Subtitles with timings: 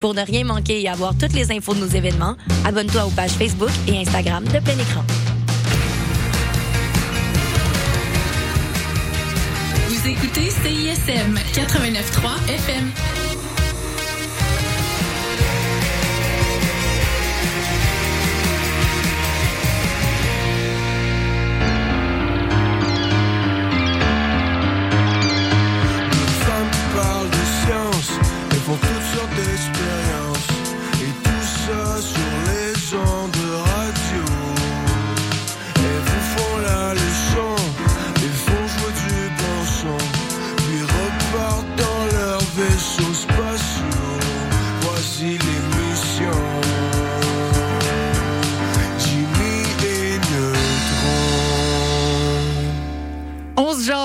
[0.00, 3.32] Pour ne rien manquer et avoir toutes les infos de nos événements, abonne-toi aux pages
[3.32, 5.02] Facebook et Instagram de Plein Écran.
[9.88, 13.17] Vous écoutez CISM 89.3 FM.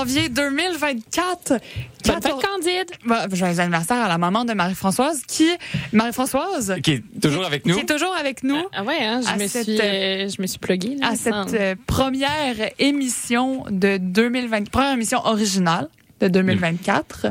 [0.04, 1.48] Janvier 2024.
[1.48, 2.90] Bonne fête, 14 Candide.
[3.06, 5.48] Bah, joyeux anniversaire à la maman de Marie-Françoise qui,
[5.92, 7.74] Marie-Françoise, Qui est toujours avec nous.
[7.74, 10.46] qui est toujours avec nous Ah ouais, hein, je, me cette, suis, euh, je me
[10.46, 10.96] suis pluguée.
[11.00, 15.88] là, à cette euh, première émission de 2020, première émission originale
[16.20, 17.26] de 2024,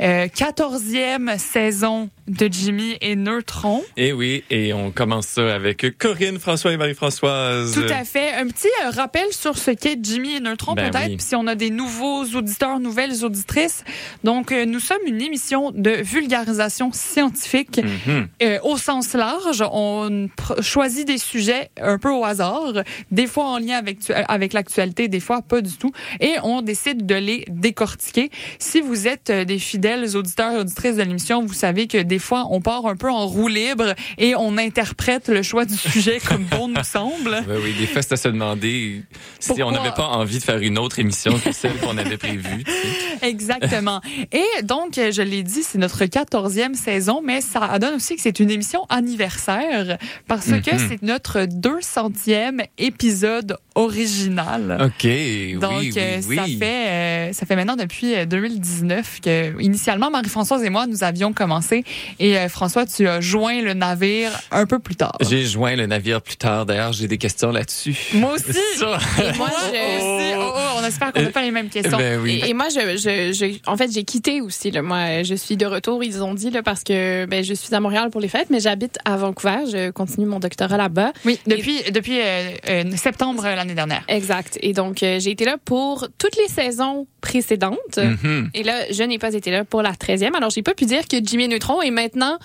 [0.00, 3.82] euh, 14e saison de Jimmy et Neutron.
[3.96, 7.72] Et oui, et on commence ça avec Corinne, François et Marie-Françoise.
[7.74, 8.32] Tout à fait.
[8.34, 11.16] Un petit euh, rappel sur ce qu'est Jimmy et Neutron, Ben peut-être, oui.
[11.16, 13.84] puis si on a des nouveaux auditeurs, nouvelles auditrices.
[14.24, 18.28] Donc, euh, nous sommes une émission de vulgarisation scientifique Mhm.
[18.42, 19.62] euh, au sens large.
[19.72, 20.28] On
[20.60, 22.72] choisit des sujets un peu au hasard,
[23.10, 27.06] des fois en lien avec, avec l'actualité, des fois pas du tout, et on décide
[27.06, 28.30] de les décortiquer.
[28.58, 32.46] Si vous êtes des fidèles auditeurs et auditrices de l'émission, vous savez que des fois,
[32.50, 36.44] on part un peu en roue libre et on interprète le choix du sujet comme
[36.44, 37.42] bon nous semble.
[37.48, 39.02] Ben oui, des fois, c'est à se demander
[39.40, 39.66] si Pourquoi?
[39.66, 42.64] on n'avait pas envie de faire une autre émission que celle qu'on avait prévue.
[42.64, 43.18] tu sais.
[43.28, 44.00] Exactement.
[44.32, 48.40] Et donc, je l'ai dit, c'est notre 14e saison, mais ça donne aussi que c'est
[48.40, 50.86] une émission anniversaire parce que Mhm.
[50.88, 54.78] c'est notre 200e épisode original.
[54.80, 56.36] OK, oui, Donc, oui, euh, oui.
[56.36, 61.04] ça fait euh, ça fait maintenant depuis euh, 2019 que initialement Marie-Françoise et moi nous
[61.04, 61.84] avions commencé
[62.18, 65.16] et euh, François tu as joint le navire un peu plus tard.
[65.20, 66.66] J'ai joint le navire plus tard.
[66.66, 67.96] D'ailleurs, j'ai des questions là-dessus.
[68.14, 68.52] Moi aussi.
[68.78, 68.98] Ça.
[69.22, 70.34] Et moi, je- aussi.
[70.38, 71.96] Oh, oh, on espère qu'on n'a pas les mêmes questions.
[71.98, 72.40] Ben oui.
[72.44, 74.70] Et, et moi, je, je, je- en fait, j'ai quitté aussi.
[74.70, 74.82] Là.
[74.82, 77.80] Moi, je suis de retour, ils ont dit, là, parce que ben, je suis à
[77.80, 79.58] Montréal pour les fêtes, mais j'habite à Vancouver.
[79.70, 81.12] Je continue mon doctorat là-bas.
[81.24, 84.04] Oui, depuis depuis euh, euh, septembre euh, l'année dernière.
[84.08, 84.58] Exact.
[84.62, 87.98] Et donc, euh, j'ai été là pour toutes les saisons précédentes.
[87.98, 88.50] Mhm.
[88.54, 90.34] Et là, je n'ai pas été là pour la 13e.
[90.34, 92.38] Alors, j'ai pas pu dire que Jimmy Neutron est maintenant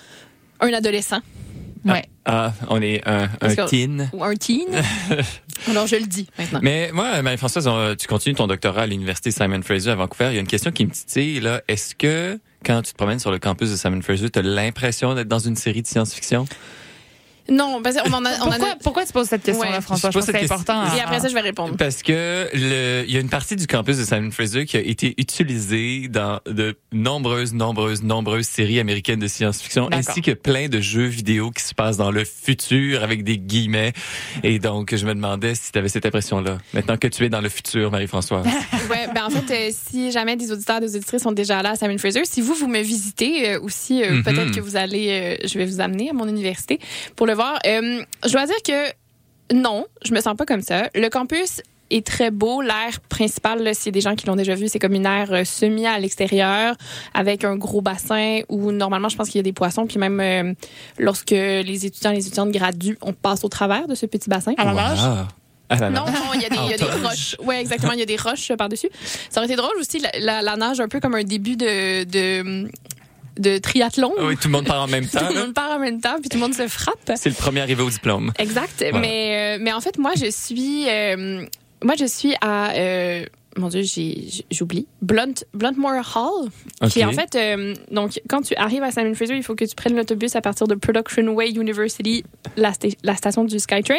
[0.60, 1.20] un adolescent
[1.84, 2.04] Ouais.
[2.24, 3.28] Ah, on est un,
[3.66, 4.08] teen.
[4.14, 4.68] ou un teen.
[5.68, 6.60] Alors, je le dis maintenant.
[6.62, 7.68] Mais moi, Marie-Françoise,
[7.98, 10.28] tu continues ton doctorat à l'Université Simon Fraser à Vancouver.
[10.30, 11.60] Il y a une question qui me titille, là.
[11.68, 15.14] Est-ce que, quand tu te promènes sur le campus de Simon Fraser, tu as l'impression
[15.14, 16.46] d'être dans une série de science-fiction?
[17.50, 19.80] Non, parce qu'on en a, on en a- Pourquoi, pourquoi tu poses cette question-là, Ouais.
[19.80, 20.10] François?
[20.10, 20.84] Je pense que c'est important.
[20.96, 21.76] Et à- après ça, je vais répondre.
[21.76, 24.80] Parce que le, il y a une partie du campus de Simon Fraser qui a
[24.80, 30.80] été utilisée dans de nombreuses, nombreuses, nombreuses séries américaines de science-fiction, ainsi que plein de
[30.80, 33.92] jeux vidéo qui se passent dans le futur avec des guillemets.
[34.42, 36.58] Et donc, je me demandais si tu avais cette impression-là.
[36.72, 38.46] Maintenant que tu es dans le futur, Marie-Françoise.
[38.90, 41.76] Ouais, ben en fait, euh, si jamais des auditeurs, des auditrices sont déjà là à
[41.76, 44.22] Simon Fraser, si vous vous me visitez euh, aussi, euh, Mhm.
[44.24, 46.78] peut-être que vous allez, euh, je vais vous amener à mon université
[47.16, 47.58] pour le voir.
[47.66, 48.92] Euh, je dois dire que
[49.54, 50.88] non, je me sens pas comme ça.
[50.94, 51.60] Le campus
[51.90, 52.62] est très beau.
[52.62, 55.04] L'air principal, là, s'il y a des gens qui l'ont déjà vu, c'est comme une
[55.06, 56.74] aire euh, semi à l'extérieur
[57.12, 59.86] avec un gros bassin où normalement, je pense qu'il y a des poissons.
[59.86, 60.54] Puis même euh,
[60.98, 64.54] lorsque les étudiants et les étudiantes graduent, on passe au travers de ce petit bassin.
[64.56, 64.98] À la nage?
[65.02, 65.26] Wow.
[65.80, 67.02] Ah, Non, non, il y a des, il y a des Entourage.
[67.04, 67.36] roches.
[67.46, 68.88] Ouais, exactement, il y a des roches par-dessus.
[69.30, 72.04] Ça aurait été drôle aussi, la, la- la nage un peu comme un début de,
[72.04, 72.68] de,
[73.38, 74.12] de triathlon.
[74.18, 75.28] Ah Oui, tout le monde part en même Tout temps.
[75.28, 75.40] le là.
[75.46, 77.12] monde part en même temps, puis tout le monde se frappe.
[77.16, 78.32] C'est le premier arrivé au diplôme.
[78.38, 78.76] Exact.
[78.90, 78.98] Voilà.
[78.98, 81.44] Mais, euh, mais en fait, moi, je suis, euh,
[81.82, 83.24] moi, je suis à, euh,
[83.56, 83.82] mon Dieu,
[84.50, 86.48] j'oublie, Blunt, Bluntmore Hall,
[86.90, 87.10] qui est Ok.
[87.10, 89.96] en fait, euh, donc, quand tu arrives à Simon Fraser, il faut que tu prennes
[89.96, 92.24] l'autobus à partir de Production Way University,
[92.56, 93.94] la, sta- la station du SkyTrain,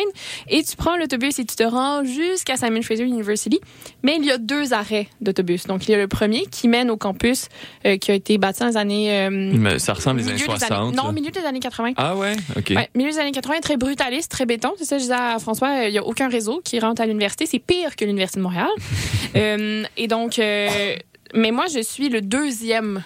[0.50, 3.60] et tu prends l'autobus et tu te rends jusqu'à Simon Fraser University.
[4.04, 5.66] Mais il y a deux arrêts d'autobus.
[5.68, 7.48] Donc, il y a le premier qui mène au campus
[7.86, 9.12] euh, qui a été bâti dans les années...
[9.26, 10.96] euh, Mais ça ressemble aux années milieu des 60.
[10.96, 11.12] non, là.
[11.12, 11.94] milieu des années 80.
[11.98, 12.36] Ah ouais?
[12.58, 12.74] OK.
[12.76, 14.74] Ouais, milieu des années 80, très brutaliste, très béton.
[14.78, 17.46] C'est ça, je disais à François, il n'y a aucun réseau qui rentre à l'université.
[17.46, 18.68] C'est pire que l'Université de Montréal.
[19.46, 20.96] Euh, et donc, euh,
[21.34, 23.04] mais moi, je suis le deuxième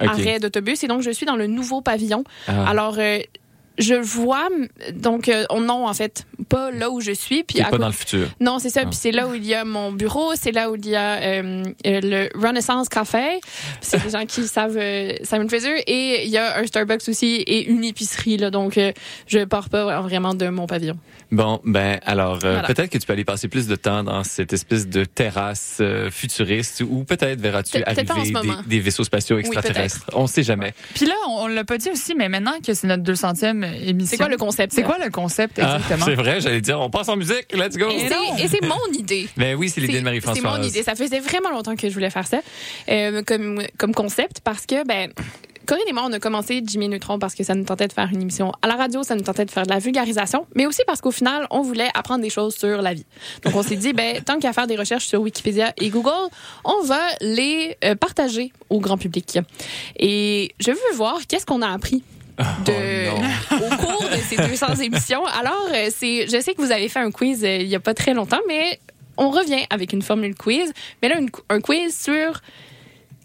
[0.00, 2.24] arrêt d'autobus et donc je suis dans le nouveau pavillon.
[2.46, 2.68] Ah.
[2.68, 3.18] Alors, euh,
[3.78, 4.48] je vois,
[4.92, 7.44] donc, oh non, en fait, pas là où je suis.
[7.44, 8.26] Puis pas dans le futur.
[8.40, 8.80] Non, c'est ça.
[8.82, 8.86] Ah.
[8.86, 11.42] Puis c'est là où il y a mon bureau, c'est là où il y a
[11.42, 13.40] le Renaissance Café.
[13.80, 14.80] C'est des gens qui savent
[15.22, 15.82] Simon Fraser.
[15.86, 18.36] Et il y a un Starbucks aussi et une épicerie.
[18.36, 18.80] Là, donc,
[19.28, 20.96] je pars pas vraiment de mon pavillon.
[21.30, 22.62] Bon, ben alors euh, Voilà.
[22.62, 26.10] peut-être que tu peux aller passer plus de temps dans cette espèce de terrasse euh,
[26.10, 28.12] futuriste ou peut-être verras-tu arriver
[28.66, 30.06] des, vaisseaux spatiaux extraterrestres?
[30.14, 30.72] On sait jamais.
[30.94, 34.10] Puis là, on, on l'a pas dit aussi, mais maintenant que c'est notre 200e émission.
[34.10, 34.72] C'est quoi le concept?
[34.72, 36.06] C'est quoi le concept Ah, exactement?
[36.06, 37.88] c'est vrai, j'allais dire, on passe en musique, let's go.
[37.90, 39.28] Et c'est- c'est mon idée.
[39.36, 40.58] Ben oui, c'est l'idée de C'est Marie-Françoise.
[40.58, 40.82] mon idée.
[40.82, 42.40] Ça faisait vraiment longtemps que je voulais faire ça
[42.88, 45.10] euh, comme, comme concept parce que, ben,
[45.66, 48.08] Corinne et moi, on a commencé Jimmy Neutron parce que ça nous tentait de faire
[48.10, 50.80] une émission à la radio, ça nous tentait de faire de la vulgarisation, mais aussi
[50.86, 53.04] parce qu'au final, on voulait apprendre des choses sur la vie.
[53.44, 56.10] Donc, on s'est dit, ben, tant qu'à faire des recherches sur Wikipédia et Google,
[56.64, 59.38] on va les euh, partager au grand public.
[59.98, 62.02] Et je veux voir qu'est-ce qu'on a appris
[62.64, 62.72] de,
[63.10, 65.24] Oh au cours de ces 200 émissions.
[65.26, 67.80] Alors, euh, c'est, je sais que vous avez fait un quiz euh, il y a
[67.80, 68.78] pas très longtemps, mais
[69.16, 70.72] on revient avec une formule quiz.
[71.02, 72.40] Mais là, une- un quiz sur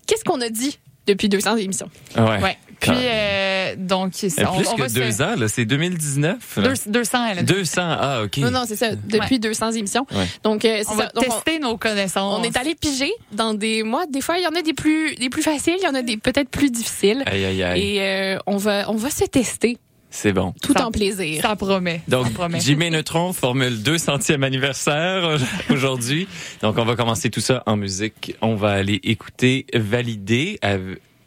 [0.07, 1.89] qu'est-ce qu'on a dit depuis 200 émissions.
[2.17, 2.41] Ouais.
[2.41, 2.57] Ouais.
[2.83, 5.65] Puis, euh, donc, c'est Euh, on, plus on va que se- deux ans, là, c'est
[5.65, 6.57] 2019.
[6.57, 6.63] là.
[6.69, 7.53] Deux- 200, elle a dit.
[7.53, 8.37] 200, ah, OK.
[8.37, 10.05] Non, non, c'est ça, depuis 200 émissions.
[10.11, 10.25] Ouais.
[10.43, 11.03] Donc, euh, c'est On ça.
[11.05, 12.39] va Donc, on- tester nos connaissances.
[12.39, 14.05] on est allé piger dans des mois.
[14.07, 16.01] Des fois, il y en a des plus, des plus faciles, il y en a
[16.01, 17.23] des peut-être plus difficiles.
[17.25, 17.81] Aïe, aïe, aïe.
[17.81, 19.77] Et euh, on va, on va se tester
[20.09, 20.53] C'est bon.
[20.61, 21.41] tout Ça- en plaisir.
[21.41, 22.01] Ça promet.
[22.07, 22.59] Donc, ça promet.
[22.59, 25.37] Jimmy Neutron formule 200e anniversaire
[25.71, 26.27] aujourd'hui.
[26.61, 28.35] Donc, on va commencer tout ça en musique.
[28.41, 30.59] On va aller écouter Valider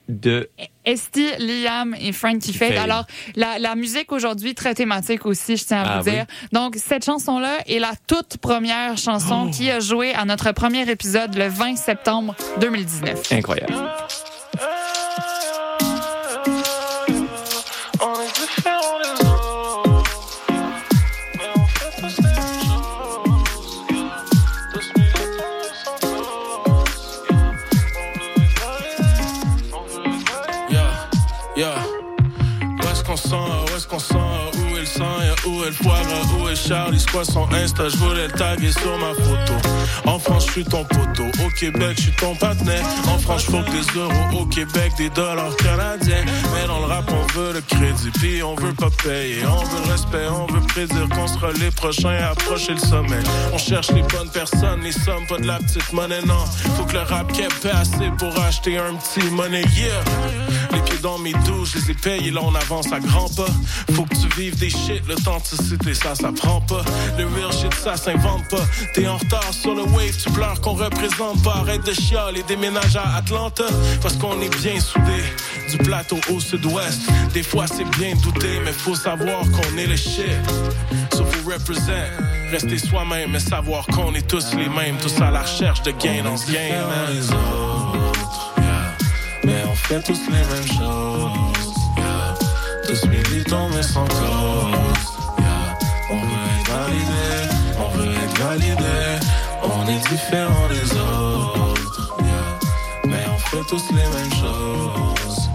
[0.09, 0.51] de...
[0.85, 2.77] Esti, Liam et Frankie Fade.
[2.77, 6.27] Alors, la, la musique aujourd'hui, très thématique aussi, je tiens à Ah vous dire.
[6.53, 11.35] Donc, cette chanson-là est la toute première chanson qui a joué à notre premier épisode
[11.35, 13.33] le 20 septembre 2019.
[13.33, 13.75] Incroyable.
[33.27, 35.05] Sent, où est-ce qu'on sent, où est le sang,
[35.47, 36.03] où est le gras,
[36.39, 39.55] où est Charlie, quoi son Insta, je voulais le sur ma photo.
[40.07, 42.85] En France, je suis ton poteau, au Québec, je suis ton partenaire.
[43.09, 46.25] En France, faut que des euros, au Québec, des dollars canadiens.
[46.55, 49.45] Mais dans le rap, on veut le crédit, puis on veut pas payer.
[49.47, 53.23] On veut le respect, on veut prédire qu'on sera les prochains à approcher le sommet.
[53.53, 56.45] On cherche les bonnes personnes, les sommes, pas de la petite monnaie, non.
[56.77, 60.03] Faut que le rap paie assez pour acheter un petit money, yeah.
[60.77, 63.47] Les pieds dans mes douches, je les ai payés, là on avance à grands pas.
[63.95, 66.85] Faut que tu vives des shit, l'authenticité, ça, ça prend pas.
[67.17, 68.63] Le real shit, ça s'invente pas.
[68.93, 71.55] T'es en retard sur le wave, tu pleures qu'on représente pas.
[71.63, 73.65] Arrête de chialer, déménage à Atlanta.
[74.03, 75.25] Parce qu'on est bien soudés,
[75.71, 77.01] du plateau au sud-ouest.
[77.33, 80.27] Des fois c'est bien douter, mais faut savoir qu'on est le shit.
[81.15, 82.11] So faut represent,
[82.51, 86.23] rester soi-même, mais savoir qu'on est tous les mêmes, tous à la recherche de gain
[86.23, 87.66] dans ce game.
[89.77, 91.75] Fait tous les mêmes choses.
[91.97, 92.35] yeah.
[92.87, 94.19] Tous militants, mais sans cause.
[95.39, 95.77] yeah.
[96.11, 97.29] On veut être validé,
[97.79, 98.99] on veut être validé.
[99.63, 102.15] On est différents des autres.
[103.07, 105.51] Mais on fait tous les mêmes choses.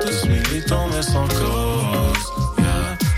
[0.00, 2.24] Tous militants, mais sans cause.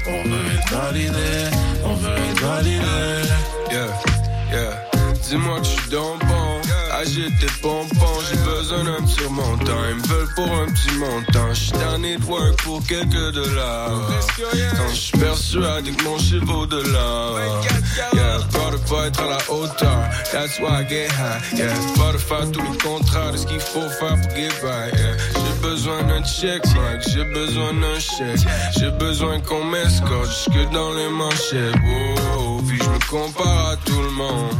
[0.09, 1.51] On veut être validé,
[1.85, 3.29] on veut être validé.
[3.71, 3.89] Yeah,
[4.53, 4.73] yeah.
[5.29, 5.91] Dis-moi que je suis
[6.96, 7.16] le bon.
[7.16, 9.84] Agite tes pompons, j'ai besoin d'un petit montant.
[9.90, 11.48] Ils me veulent pour un petit montant.
[11.54, 13.90] Je suis tanné de work pour quelques dollars.
[14.76, 17.38] Quand je suis persuadé que mon chiffre vaut de l'or.
[18.15, 19.98] Yeah, peur de pas être à la hauteur.
[20.32, 21.58] That's why I get high.
[21.58, 24.96] Yeah, peur de faire tous les contrats de ce qu'il faut faire pour get by.
[24.96, 27.03] Yeah, j'ai besoin d'un check, Mike.
[27.08, 28.46] J'ai besoin d'un chèque.
[28.79, 31.74] J'ai besoin qu'on m'escorte jusque dans les manchettes.
[32.38, 34.55] Oh, puis je me compare à tout le monde.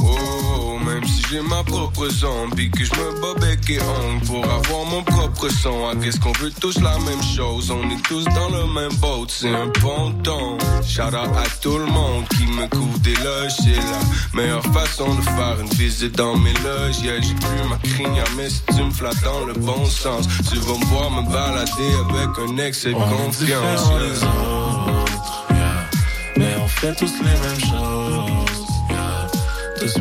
[0.00, 0.77] Oh, même
[1.08, 5.02] si j'ai ma propre zombie, que je me bats bec et ongle pour avoir mon
[5.02, 5.88] propre son.
[5.88, 7.70] Ah, qu'est-ce qu'on veut tous la même chose?
[7.70, 10.58] On est tous dans le même boat, c'est un ponton.
[10.86, 14.00] Shout out à tout le monde qui me couvre des loges, c'est la
[14.34, 16.98] meilleure façon de faire une visite dans mes loges.
[17.02, 20.58] Yeah, j'ai plus ma crinière, mais si tu me flattes dans le bon sens, tu
[20.58, 23.90] vas me voir me balader avec un excès de confiance.
[26.36, 28.66] mais on fait tous les mêmes choses.
[28.90, 29.26] yeah.
[29.78, 29.94] Tous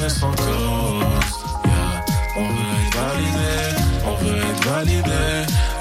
[0.00, 0.44] mais sans cause.
[1.64, 2.04] yeah.
[2.36, 3.54] On veut être validé,
[4.04, 5.24] on veut être validé.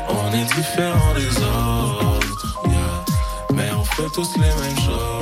[0.09, 3.05] On est différents des autres, yeah.
[3.53, 5.20] mais on fait tous les mêmes choses.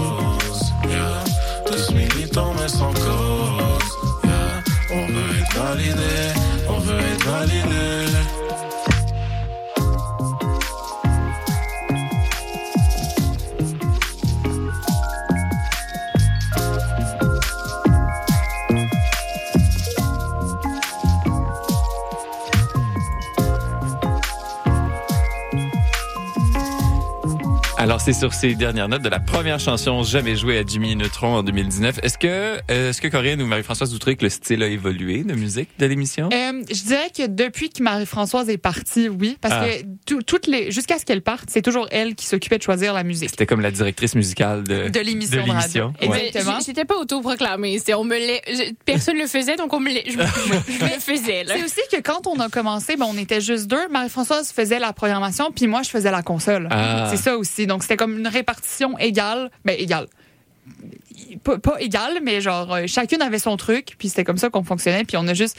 [28.13, 31.43] C'est sur ces dernières notes de la première chanson jamais jouée à Jimmy Neutron en
[31.43, 31.99] 2019.
[32.01, 35.23] Est-ce que, euh, est-ce que Corinne ou Marie-Françoise vous trouvez que le style a évolué
[35.23, 36.29] de musique de l'émission?
[36.33, 39.65] Euh, je dirais que depuis que Marie-Françoise est partie, oui, parce Ah.
[39.67, 42.93] que tout- toutes les jusqu'à ce qu'elle parte, c'est toujours elle qui s'occupait de choisir
[42.93, 45.53] la musique C'était comme la directrice musicale de, de l'émission de, radio.
[45.53, 45.93] l'émission.
[46.09, 46.27] Ouais.
[46.29, 46.59] Exactement.
[46.65, 47.77] J'étais pas autoproclamée.
[47.77, 51.43] C'est on me je- personne le faisait, donc on me je, je- le faisais.
[51.43, 51.53] Là.
[51.57, 53.87] C'est aussi que quand on a commencé, ben, on était juste deux.
[53.89, 56.67] Marie-Françoise faisait la programmation, puis moi, je faisais la console.
[56.71, 57.07] Ah.
[57.11, 57.67] C'est ça aussi.
[57.67, 59.51] Donc, c'était comme une répartition égale.
[59.65, 60.07] Ben, égale.
[61.43, 64.63] Pas, pas égale, mais genre, euh, chacune avait son truc, puis c'était comme ça qu'on
[64.63, 65.57] fonctionnait, puis on a juste.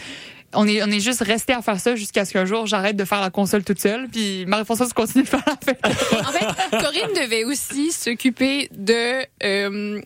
[0.52, 3.04] On est, on est juste resté à faire ça jusqu'à ce qu'un jour j'arrête de
[3.04, 5.78] faire la console toute seule, puis Marie-Françoise continue de faire la fête.
[5.84, 10.00] En fait, Corinne devait aussi s'occuper de euh,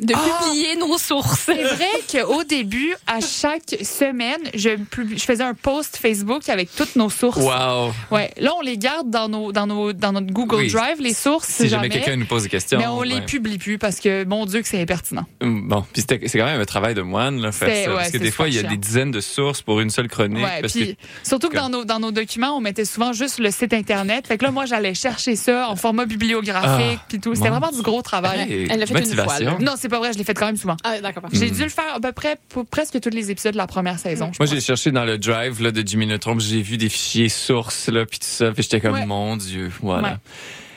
[0.00, 1.40] de publier nos sources.
[1.46, 4.70] C'est vrai qu'au début, à chaque semaine, je,
[5.18, 7.38] faisais un post Facebook avec toutes nos sources.
[7.38, 7.92] Wow!
[8.10, 10.70] Ouais, là on les garde dans nos dans nos dans notre Google Oui.
[10.70, 12.78] Drive les sources Si jamais quelqu'un nous pose des questions.
[12.78, 13.24] mais on les ouais.
[13.26, 15.26] publie plus parce que mon dieu que c'est impertinent.
[15.42, 17.90] Hum, Bon, puis c'est quand même un travail de moine, là, faire ça.
[17.90, 20.08] ouais, parce que des fois, il y a des dizaines de sources pour une seule
[20.08, 20.44] chronique.
[20.44, 23.38] Ouais, parce puis surtout que que- dans nos dans nos documents, on mettait souvent juste
[23.38, 24.26] le site internet.
[24.26, 27.34] Fait que là moi j'allais chercher ça en format bibliographique Ah, puis tout.
[27.34, 28.40] C'était vraiment du gros travail.
[28.40, 29.56] Hey, Elle l'a fait une fois, là.
[29.60, 30.76] Non, c'est pas vrai, je l'ai fait quand même souvent.
[30.84, 31.24] Ah, d'accord.
[31.24, 31.28] Mm.
[31.32, 33.98] J'ai dû le faire à peu près pour presque tous les épisodes de la première
[33.98, 34.30] saison.
[34.38, 37.88] Moi, j'ai cherché dans le drive là, de Jimmy Neutron, j'ai vu des fichiers sources,
[37.88, 39.06] là, puis tout ça, puis j'étais comme, Ouais.
[39.06, 40.08] mon Dieu, voilà.
[40.08, 40.14] Ouais.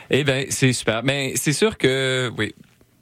[0.09, 1.03] Eh ben, c'est super.
[1.03, 2.53] Mais c'est sûr que, oui.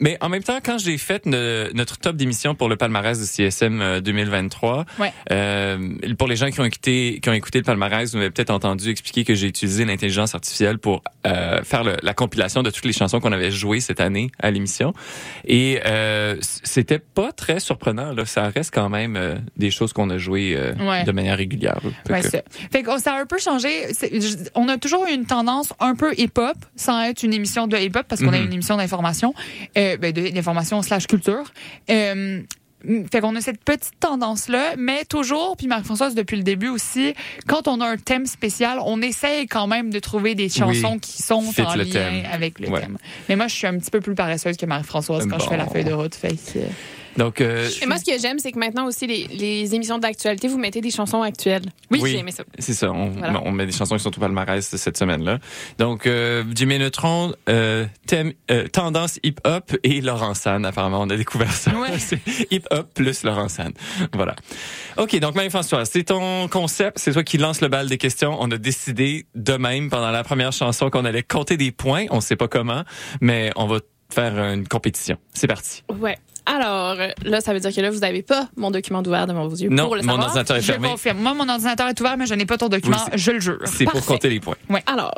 [0.02, 3.24] Mais en même temps, quand j'ai fait ne- notre top d'émission pour le palmarès de
[3.26, 5.14] CSM euh, 2023, Ouais.
[5.32, 5.78] euh,
[6.18, 8.90] pour les gens qui ont écouté, qui ont écouté le palmarès, vous m'avez peut-être entendu
[8.90, 12.94] expliquer que j'ai utilisé l'intelligence artificielle pour euh, faire le- la compilation de toutes les
[12.94, 14.94] chansons qu'on avait jouées cette année à l'émission.
[15.46, 18.12] Et euh, c'était pas très surprenant.
[18.14, 18.26] Là.
[18.26, 21.04] Ça reste quand même euh, des choses qu'on a jouées euh, Ouais.
[21.04, 21.80] de manière régulière.
[22.08, 23.70] Fait Ouais, que- c'est- Fait que ça a un peu changé.
[24.56, 28.06] On a toujours eu une tendance un peu hip-hop, sans être une émission de hip-hop,
[28.08, 28.46] parce qu'on a Mhm.
[28.48, 29.34] une émission d'information,
[29.78, 31.52] euh, ben, de- d'information slash culture.
[31.90, 32.42] Euh,
[33.14, 37.14] fait qu'on a cette petite tendance-là, mais toujours, puis Marie-Françoise, depuis le début aussi,
[37.48, 41.00] quand on a un thème spécial, on essaye quand même de trouver des chansons Oui,
[41.00, 42.24] qui sont en lien thème.
[42.32, 42.82] avec le Ouais.
[42.82, 42.98] thème.
[43.30, 45.68] Mais moi, je suis un petit peu plus paresseuse que Marie-Françoise quand je fais la
[45.68, 46.16] feuille de route.
[46.16, 46.62] Fait que, euh,
[47.18, 50.48] Donc, euh, Et moi, ce que j'aime, c'est que maintenant aussi, les, les émissions d'actualité,
[50.48, 51.64] vous mettez des chansons actuelles.
[51.90, 52.02] Oui.
[52.06, 52.44] j'ai aimé ça.
[52.60, 53.42] C'est ça, on, Voilà.
[53.46, 55.40] on met des chansons qui sont au palmarès de cette semaine-là.
[55.78, 61.18] Donc, euh, Jimmy Neutron, euh, thème, euh, tendance hip-hop et Laurent San, apparemment, on a
[61.18, 61.72] découvert ça.
[61.78, 61.90] Ouais.
[62.00, 62.20] c'est
[62.52, 63.74] hip-hop plus Laurent San.
[64.14, 64.36] Voilà.
[64.98, 68.38] OK, donc Marie-Françoise, c'est ton concept, c'est toi qui lance le bal des questions.
[68.40, 72.22] On a décidé de même pendant la première chanson qu'on allait compter des points, on
[72.22, 72.84] sait pas comment,
[73.20, 73.80] mais on va
[74.14, 75.18] faire une compétition.
[75.34, 75.84] C'est parti.
[75.90, 76.18] Ouais.
[76.46, 79.56] Alors, là, ça veut dire que là, vous n'avez pas mon document ouvert devant vos
[79.56, 80.26] yeux Non, pour le mon savoir.
[80.28, 80.90] ordinateur est je fermé.
[80.90, 81.20] confirme.
[81.20, 83.40] Moi, mon ordinateur est ouvert, mais je n'ai pas ton document, Oui, c'est- je le
[83.40, 83.60] jure.
[83.66, 84.56] C'est pour compter les points.
[84.88, 85.14] Alors,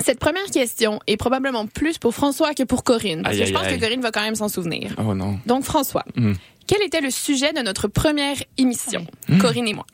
[0.00, 3.22] cette première question est probablement plus pour François que pour Corinne.
[3.22, 3.76] Parce Aïe, que je aïe, pense aïe.
[3.78, 4.94] que Corinne va quand même s'en souvenir.
[4.98, 5.38] Oh non.
[5.46, 6.32] Donc, François, Hmm.
[6.66, 9.06] quel était le sujet de notre première émission,
[9.40, 9.86] Corinne et moi?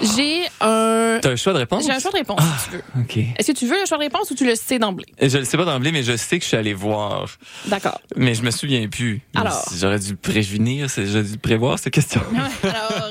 [0.00, 1.18] J'ai un...
[1.20, 1.84] T'as un choix de réponse?
[1.84, 2.82] J'ai un choix de réponse, si tu veux.
[3.00, 3.16] OK.
[3.36, 5.06] Est-ce que tu veux le choix de réponse ou tu le sais d'emblée?
[5.20, 7.26] Je le sais pas d'emblée, mais je sais que je suis allé voir.
[7.66, 8.00] D'accord.
[8.16, 9.20] Mais je me souviens plus.
[9.34, 9.64] Alors.
[9.76, 12.22] J'aurais dû prévenir, j'aurais dû prévoir, ces questions.
[12.62, 13.10] Alors,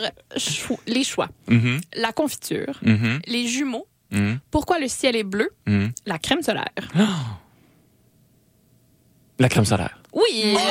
[0.88, 1.28] les choix.
[1.50, 5.50] Mhm, La confiture, mhm, les jumeaux, mhm, pourquoi le ciel est bleu,
[6.06, 6.66] la crème solaire.
[9.40, 10.00] La crème solaire.
[10.18, 10.58] Oui!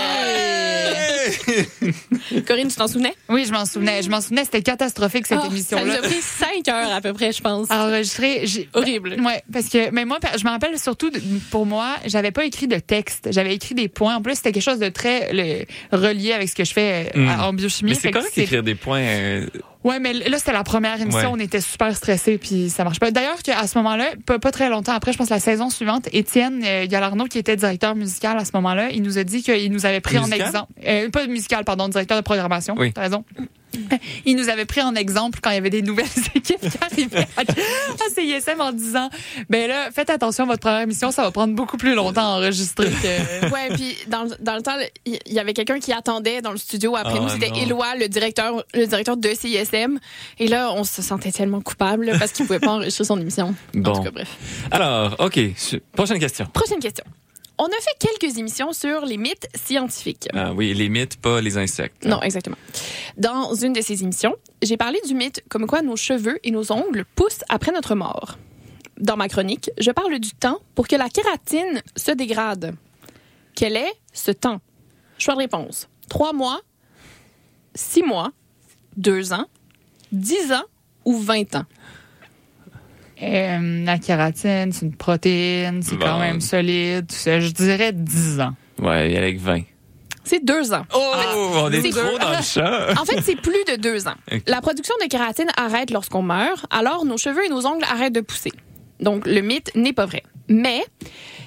[2.47, 3.15] Corinne, tu t'en souvenais?
[3.29, 4.03] Oui, je m'en souvenais.
[4.03, 5.95] Je m'en souvenais, c'était catastrophique cette Ah, Ça nous émission-là.
[5.95, 7.71] a pris cinq heures à peu près, je pense.
[7.71, 9.17] Enregistré, Horrible.
[9.25, 12.67] Ouais, parce que mais moi je me rappelle surtout de- pour moi, j'avais pas écrit
[12.69, 14.17] de texte, j'avais écrit des points.
[14.17, 15.65] En plus, c'était quelque chose de très le-
[15.97, 17.41] relié avec ce que je fais euh, Mm.
[17.41, 17.91] en biochimie.
[17.93, 19.01] Mais c'est correct d'écrire des points.
[19.01, 19.47] euh,
[19.85, 21.37] Ouais, mais là c'était la première émission, Ouais.
[21.37, 23.13] on était super stressés puis ça marche pas.
[23.13, 26.61] D'ailleurs qu'à ce moment-là, pas, pas très longtemps après, je pense la saison suivante, Étienne
[26.67, 29.87] euh, Galarno qui était directeur musical à ce moment-là, il nous a dit qu'il nous
[29.87, 30.43] avait pris Musical?
[30.43, 32.75] en exemple, euh, pas musical pardon, directeur de programmation.
[32.79, 32.93] Oui.
[32.93, 33.25] T'as raison.
[34.25, 37.27] Il nous avait pris en exemple quand il y avait des nouvelles équipes qui arrivaient
[37.37, 39.11] à, à CISM en disant
[39.51, 42.87] ben là, faites attention, votre première émission, ça va prendre beaucoup plus longtemps à enregistrer
[42.91, 43.51] que.
[43.53, 46.57] Ouais, puis dans, le- dans le temps, il y, avait quelqu'un qui attendait dans le
[46.57, 47.29] studio après Ah, nous.
[47.29, 47.51] C'était.
[47.61, 49.99] Éloi, le directeur, le directeur de CISM.
[50.39, 53.55] Et là, on se sentait tellement coupable parce qu'il pouvait pas enregistrer son émission.
[53.75, 53.93] En Bon.
[53.93, 54.37] tout cas, bref.
[54.71, 55.39] Alors, OK.
[55.93, 56.47] Prochaine question.
[56.53, 57.05] Prochaine question.
[57.59, 60.29] On a fait quelques émissions sur les mythes scientifiques.
[60.35, 62.05] Ah oui, les mythes, pas les insectes.
[62.05, 62.57] Non, exactement.
[63.17, 66.71] Dans une de ces émissions, j'ai parlé du mythe comme quoi nos cheveux et nos
[66.71, 68.37] ongles poussent après notre mort.
[68.99, 72.75] Dans ma chronique, je parle du temps pour que la kératine se dégrade.
[73.55, 74.61] Quel est ce temps?
[75.19, 75.89] Choix de réponse.
[76.11, 76.61] Trois mois,
[77.75, 78.33] six mois,
[78.97, 79.47] deux ans,
[80.13, 80.65] dix ans
[81.07, 81.65] ou vingt ans?
[83.23, 87.11] Euh, la kératine, c'est une protéine, c'est quand même solide.
[87.11, 88.55] Je dirais 10 ans.
[88.81, 89.63] Ouais, il y a avec 20.
[90.25, 90.85] C'est deux ans.
[90.93, 91.13] Oh,
[91.63, 92.19] on est c'est trop deux.
[92.19, 93.01] dans le champ.
[93.01, 94.15] En fait, c'est plus de deux ans.
[94.47, 98.21] La production de kératine arrête lorsqu'on meurt, alors nos cheveux et nos ongles arrêtent de
[98.21, 98.53] pousser.
[99.01, 100.25] Donc, le mythe n'est pas vrai.
[100.49, 100.85] Mais,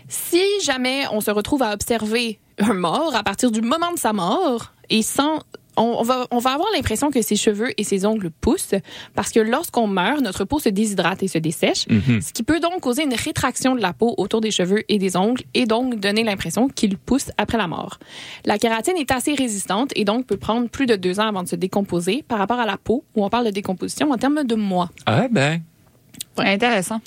[0.08, 4.14] si jamais on se retrouve à observer un mort à partir du moment de sa
[4.14, 5.42] mort et sans
[5.80, 8.76] on, on va, on va avoir l'impression que ses cheveux et ses ongles poussent
[9.16, 12.22] parce que lorsqu'on meurt, notre peau se déshydrate et se dessèche, Mhm.
[12.22, 15.16] ce qui peut donc causer une rétraction de la peau autour des cheveux et des
[15.18, 17.98] ongles et donc donner l'impression qu'ils poussent après la mort.
[18.46, 21.48] La kératine est assez résistante et donc peut prendre plus de deux ans avant de
[21.48, 24.56] se décomposer par rapport à la peau où on parle de décomposition en termes de
[24.56, 24.90] mois.
[25.06, 25.62] Ah ben.
[26.38, 27.00] Intéressant.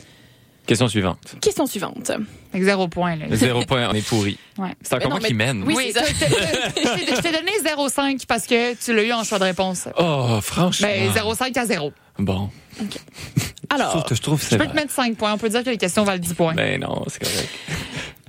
[0.66, 1.35] Question suivante.
[1.40, 2.11] Question suivante.
[2.52, 3.16] Avec zéro point.
[3.16, 3.26] Là.
[3.33, 4.38] Zéro point, on est pourri.
[4.59, 4.71] Ouais.
[4.83, 5.64] C'est encore moi qui mène.
[5.64, 6.02] Oui, Oui, ça.
[6.04, 9.88] je t'ai- donné 0,5 parce que tu l'as eu en choix de réponse.
[9.99, 10.87] Oh, franchement.
[10.88, 11.92] Ben, 0,5 à 0.
[12.19, 12.49] Bon.
[13.71, 15.33] Alors, Je trouve que Je peux te mettre 5 points.
[15.33, 16.54] On peut dire que les questions valent 10 points.
[16.54, 17.49] Ben non, c'est correct.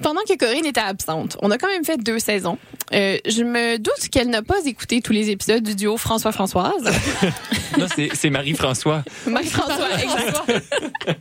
[0.02, 2.58] pendant que Corinne était absente, on a quand même fait deux saisons.
[2.94, 6.84] Euh, je me doute qu'elle n'a pas écouté tous les épisodes du duo François-Françoise.
[7.80, 9.04] Non, c'est Marie-François.
[9.26, 10.64] Marie-François, exact.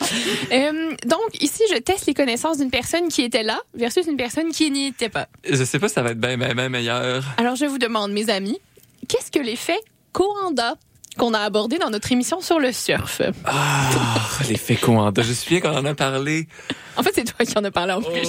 [0.52, 4.50] Euh, donc, ici, je teste les connaissances d'une personne qui était là versus une personne
[4.50, 5.28] qui n'y était pas.
[5.48, 7.22] Je sais pas si ça va être bien, bien, bien meilleur.
[7.36, 8.58] Alors, je vous demande, mes amis,
[9.08, 9.78] qu'est-ce que l'effet
[10.12, 10.76] Coanda
[11.18, 13.20] qu'on a abordé dans notre émission sur le surf?
[13.44, 13.90] Ah,
[14.48, 15.22] l'effet Coanda.
[15.22, 16.48] Je suis bien qu'on en a parlé.
[16.96, 18.28] En fait, c'est toi qui en as parlé en plus.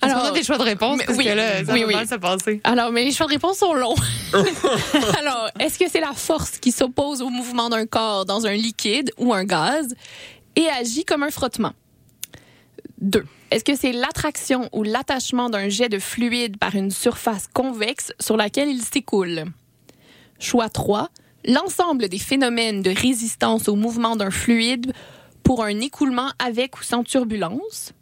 [0.00, 1.84] Alors, on a des choix de réponse mais parce oui, que là, ça oui.
[1.84, 2.60] mal se passer.
[2.64, 3.94] Alors, mais les choix de réponse sont longs.
[5.18, 9.10] Alors, est-ce que c'est la force qui s'oppose au mouvement d'un corps dans un liquide
[9.18, 9.94] ou un gaz
[10.56, 11.72] et agit comme un frottement?
[13.00, 13.24] Deux.
[13.50, 18.36] Est-ce que c'est l'attraction ou l'attachement d'un jet de fluide par une surface convexe sur
[18.36, 19.44] laquelle il s'écoule?
[20.38, 21.10] Choix 3.
[21.44, 24.92] L'ensemble des phénomènes de résistance au mouvement d'un fluide
[25.42, 27.92] pour un écoulement avec ou sans turbulence.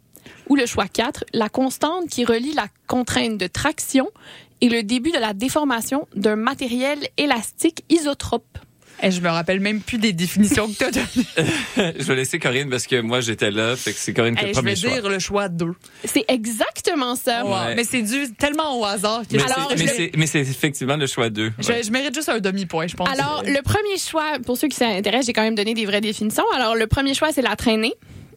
[0.51, 4.09] Ou le choix 4, la constante qui relie la contrainte de traction
[4.59, 8.57] et le début de la déformation d'un matériel élastique isotrope.
[9.01, 11.93] Et je me rappelle même plus des définitions que tu as données.
[11.99, 13.77] je vais laisser Corinne parce que moi, j'étais là.
[13.77, 14.99] Fait que c'est Corinne qui a Hey, le je premier vais choix.
[14.99, 15.67] dire le choix 2.
[16.03, 17.45] C'est exactement ça.
[17.45, 17.73] Ouais.
[17.75, 21.07] Mais c'est dû tellement au hasard que Mais Alors, c'est- je mais vais- effectivement le
[21.07, 21.53] choix 2.
[21.59, 23.07] je, je mérite juste un demi-point, je pense.
[23.09, 26.43] Alors, le premier choix, pour ceux qui s'intéressent, j'ai quand même donné des vraies définitions.
[26.53, 27.93] Alors, le premier choix, c'est la traînée.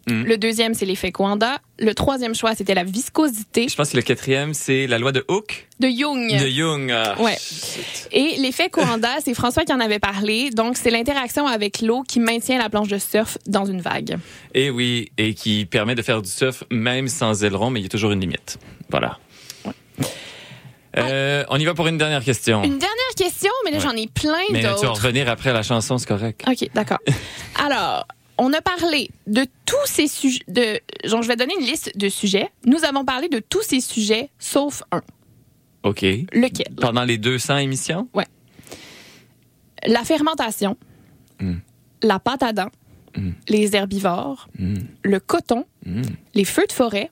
[0.07, 0.25] Mm.
[0.25, 1.59] Le deuxième, c'est l'effet Coanda.
[1.79, 5.25] Le troisième choix, c'était la viscosité Je pense que le quatrième, c'est la loi de
[5.29, 6.31] Hooke de Jung.
[6.31, 6.91] de Jung.
[6.93, 7.37] Ah, Ouais.
[7.39, 8.09] shit.
[8.13, 10.51] Et l'effet Coanda, c'est François qui en avait parlé.
[10.51, 14.19] Donc, c'est l'interaction avec l'eau qui maintient la planche de surf dans une vague.
[14.55, 17.87] Et oui, et qui permet de faire du surf même sans aileron, mais il y
[17.87, 18.59] a toujours une limite.
[18.91, 19.19] Voilà.
[20.97, 22.63] Euh, on y va pour une dernière question.
[22.63, 23.83] Une dernière question, mais là, Ouais.
[23.83, 24.93] j'en ai plein Mais tu vas d'autres.
[25.03, 26.45] revenir après la chanson, c'est correct.
[26.47, 26.99] OK, d'accord.
[27.65, 28.07] Alors,
[28.39, 30.43] on a parlé de tous ces sujets.
[30.49, 32.51] De, genre, je vais donner une liste de sujets.
[32.67, 35.03] Nous avons parlé de tous ces sujets, sauf un.
[35.83, 36.03] OK.
[36.03, 36.75] Lequel?
[36.81, 38.09] Pendant les 200 émissions?
[39.87, 40.77] La fermentation,
[41.41, 41.55] Mm.
[42.03, 42.71] la pâte à dents,
[43.17, 43.31] Mm.
[43.49, 44.75] les herbivores, Mm.
[45.03, 46.03] le coton, Mm.
[46.35, 47.11] les feux de forêt,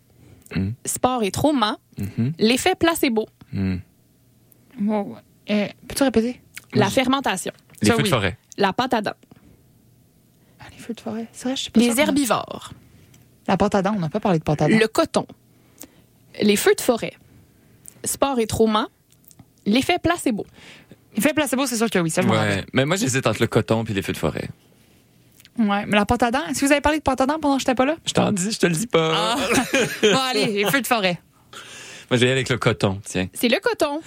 [0.57, 0.71] Mm.
[0.87, 1.79] sport et trauma,
[2.39, 3.77] l'effet placebo, Mm.
[4.89, 5.17] Oh,
[5.51, 6.41] euh, Peux-tu répéter?
[6.73, 8.39] la fermentation, Les Ça, feux de forêt.
[8.57, 9.13] la pâte à dents,
[10.65, 11.27] Ah, les feux de forêt.
[11.33, 12.73] C'est vrai, je sais pas les herbivores,
[13.49, 14.79] La pâte à dents, on n'a pas parlé de pâte à dents.
[14.79, 15.27] le coton,
[16.41, 17.13] les feux de forêt,
[18.05, 18.89] sport et trauma,
[19.67, 20.47] l'effet placebo.
[21.17, 22.39] Effet placebo, c'est sûr que oui, ça je me Ouais.
[22.39, 22.67] rappelle.
[22.73, 24.49] Mais moi, j'hésite entre le coton et les feux de forêt.
[25.59, 27.39] Ouais, mais la pâte à dents, est-ce que vous avez parlé de pâte à dents
[27.39, 27.97] pendant que j'étais pas là?
[28.07, 29.13] Je t'en dis, je te le dis pas.
[29.15, 29.37] Ah.
[30.03, 31.21] bon, allez, les feux de forêt.
[32.13, 33.27] Moi, je vais y aller avec le coton, tiens.
[33.33, 34.03] C'est le coton.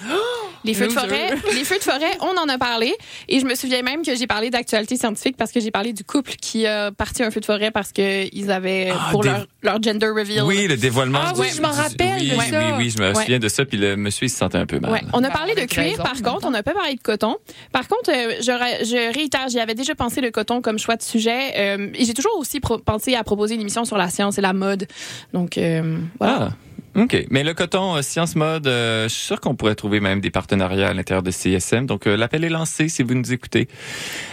[0.64, 2.94] Les feux, de forêt, les feux de forêt, on en a parlé.
[3.28, 6.04] Et je me souviens même que j'ai parlé d'actualité scientifique parce que j'ai parlé du
[6.04, 9.48] couple qui a parti un feu de forêt parce qu'ils avaient, Ah, pour des- leur,
[9.64, 10.44] leur gender reveal.
[10.44, 11.18] Oui, le dévoilement.
[11.24, 12.60] Ah du- oui, je m'en rappelle oui, de oui, ça.
[12.60, 13.16] Oui, oui, je me Ouais.
[13.16, 13.66] souviens de ça.
[13.66, 14.92] Puis le monsieur, il se sentait un peu mal.
[14.92, 15.02] Ouais.
[15.14, 16.48] On a parlé de cuir, raison, par contre, temps.
[16.50, 17.38] on n'a pas parlé de coton.
[17.72, 21.54] Par contre, euh, je, réitère, j'y avais déjà pensé le coton comme choix de sujet.
[21.58, 24.54] euh, et j'ai toujours aussi pensé à proposer une émission sur la science et la
[24.54, 24.88] mode.
[25.34, 26.50] Donc, euh, voilà.
[26.52, 26.56] Ah.
[26.96, 27.26] OK.
[27.30, 30.32] Mais le coton, euh, Science Mode, euh, je suis sûr qu'on pourrait trouver même des
[30.32, 31.86] partenariats à l'intérieur de CSM.
[31.86, 33.68] Donc, euh, l'appel est lancé si vous nous écoutez.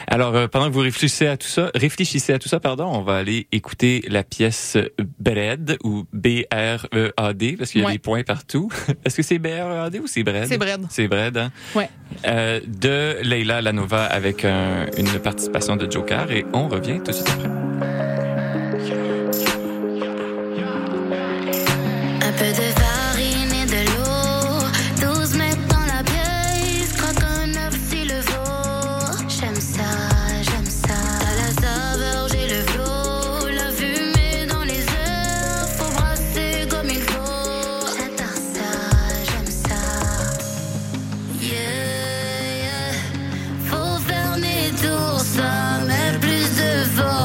[0.07, 3.03] Alors, euh, pendant que vous réfléchissez à tout ça, réfléchissez à tout ça, pardon, on
[3.03, 4.77] va aller écouter la pièce
[5.19, 7.93] Bread ou B-R-E-A-D parce qu'il y a Ouais.
[7.95, 8.69] des points partout.
[9.05, 10.47] Est-ce que c'est B-R-E-A-D ou c'est Bread?
[10.49, 10.83] C'est Bread.
[10.91, 11.51] C'est Bread, hein?
[11.75, 11.89] Ouais.
[12.27, 17.13] Euh, de Leila Lanova avec un- une participation de Joker et on revient tout de
[17.13, 17.62] suite après.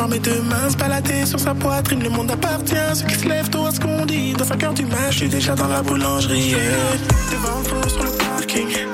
[0.00, 2.02] Entouré de mains, se balader sur sa poitrine.
[2.02, 4.32] Le monde appartient à ceux qui se lèvent tôt à ce qu'on dit.
[4.32, 6.50] Dans 5 heures du match, je suis déjà dans la boulangerie.
[6.50, 6.58] yeah.
[7.30, 8.87] Devant le sur le parking.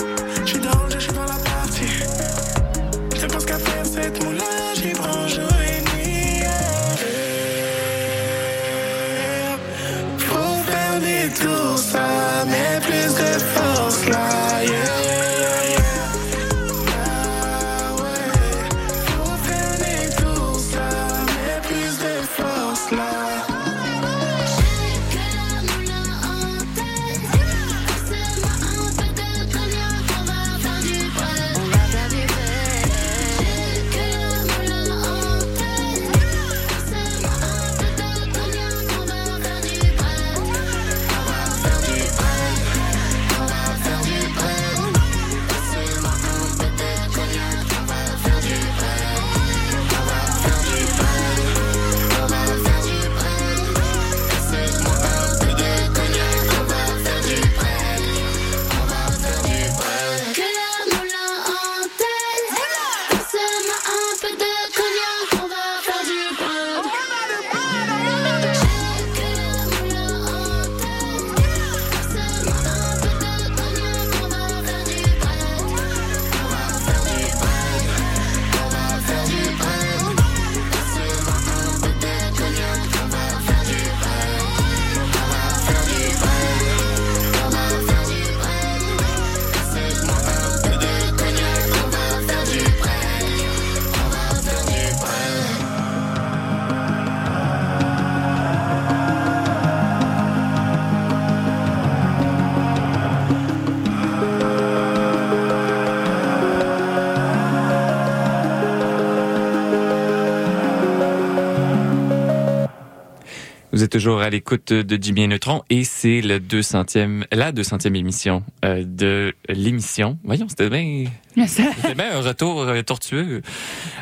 [113.85, 118.43] Êtes toujours à l'écoute de Jimmy et Neutron et c'est le 200e, la 200e émission
[118.65, 120.19] euh, de l'émission.
[120.25, 121.07] Voyons, c'était bien,
[121.47, 123.43] c'était bien un retour euh, tortueux.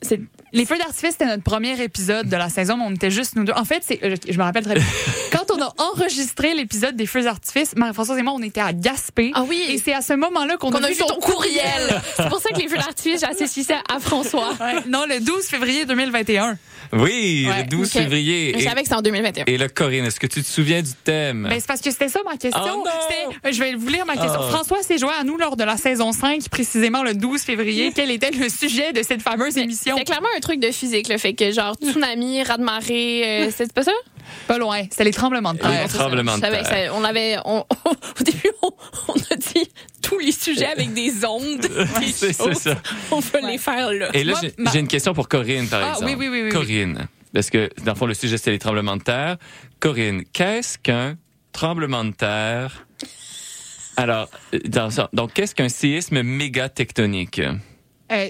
[0.01, 0.19] C'est
[0.53, 3.43] les feux d'artifice, c'était notre premier épisode de la saison, mais on était juste nous
[3.43, 3.53] deux.
[3.53, 4.83] En fait, c'est, euh, je me rappelle très bien.
[5.31, 9.31] Quand a enregistré l'épisode des feux d'artifice, Marie-Françoise et moi, on était à Gaspé.
[9.35, 9.63] Ah oui.
[9.69, 12.01] Et c'est à ce moment-là qu'on qu'on a, vu ton courriel.
[12.17, 14.49] C'est pour ça que les feux d'artifice, j'associe ça à François.
[14.59, 16.57] Ouais, non, le 12 février 2021.
[16.93, 17.93] Oui, Ouais, le 12 ok.
[17.93, 18.53] février.
[18.53, 19.45] Je Et, savais que c'était en 2021.
[19.47, 21.47] et là, Corinne, est-ce que tu te souviens du thème?
[21.49, 22.61] Ben, c'est parce que c'était ça ma question.
[22.63, 22.91] Oh non!
[23.09, 24.39] C'était- euh, je vais vous lire ma question.
[24.43, 24.49] Oh.
[24.49, 27.91] François s'est joint à nous lors de la saison 5, précisément le 12 février.
[27.95, 29.95] Quel était le sujet de cette fameuse émission?
[29.97, 33.83] C'est clairement un truc de physique, le fait que genre tsunami, raz-de-marée, euh, c'est pas
[33.83, 33.91] ça?
[34.47, 34.83] Pas loin.
[34.89, 35.83] C'était les tremblements de Les terre.
[35.87, 35.97] C'est ça.
[35.99, 36.65] tremblements de terre.
[36.65, 37.59] ça- on avait, on-
[38.19, 38.69] au début, on,
[39.09, 39.69] on a dit
[40.01, 41.61] tous les sujets avec des ondes,
[41.99, 42.75] des C'est c'est ça.
[43.11, 44.09] On veut les faire là.
[44.13, 46.05] Et là, j'ai ma- une question pour Corinne, par Ah, exemple.
[46.07, 46.51] oui, oui, oui, oui, oui.
[46.51, 49.37] Corinne, parce que dans le fond, le sujet, c'est les tremblements de terre.
[49.79, 51.15] Corinne, qu'est-ce qu'un
[51.53, 52.85] tremblement de terre?
[53.97, 57.41] Alors, euh, dans donc, qu'est-ce qu'un séisme mégatectonique?
[58.11, 58.29] Euh,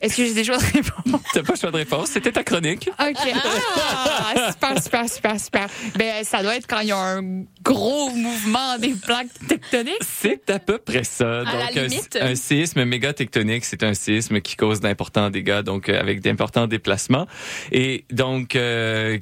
[0.00, 1.20] Est-ce que j'ai des choses à répondre?
[1.32, 2.88] T'as pas choix de réponse, c'était ta chronique.
[2.98, 3.16] OK.
[4.38, 5.66] Ah, super, super, super, super.
[5.96, 10.02] Ben, ça doit être quand il y a un gros mouvement des plaques tectoniques.
[10.02, 11.40] C'est à peu près ça.
[11.40, 12.18] À la donc, un- limite.
[12.20, 17.26] un, séisme mégatectonique, c'est un séisme qui cause d'importants dégâts, donc euh, avec d'importants déplacements.
[17.72, 19.18] Et donc, euh,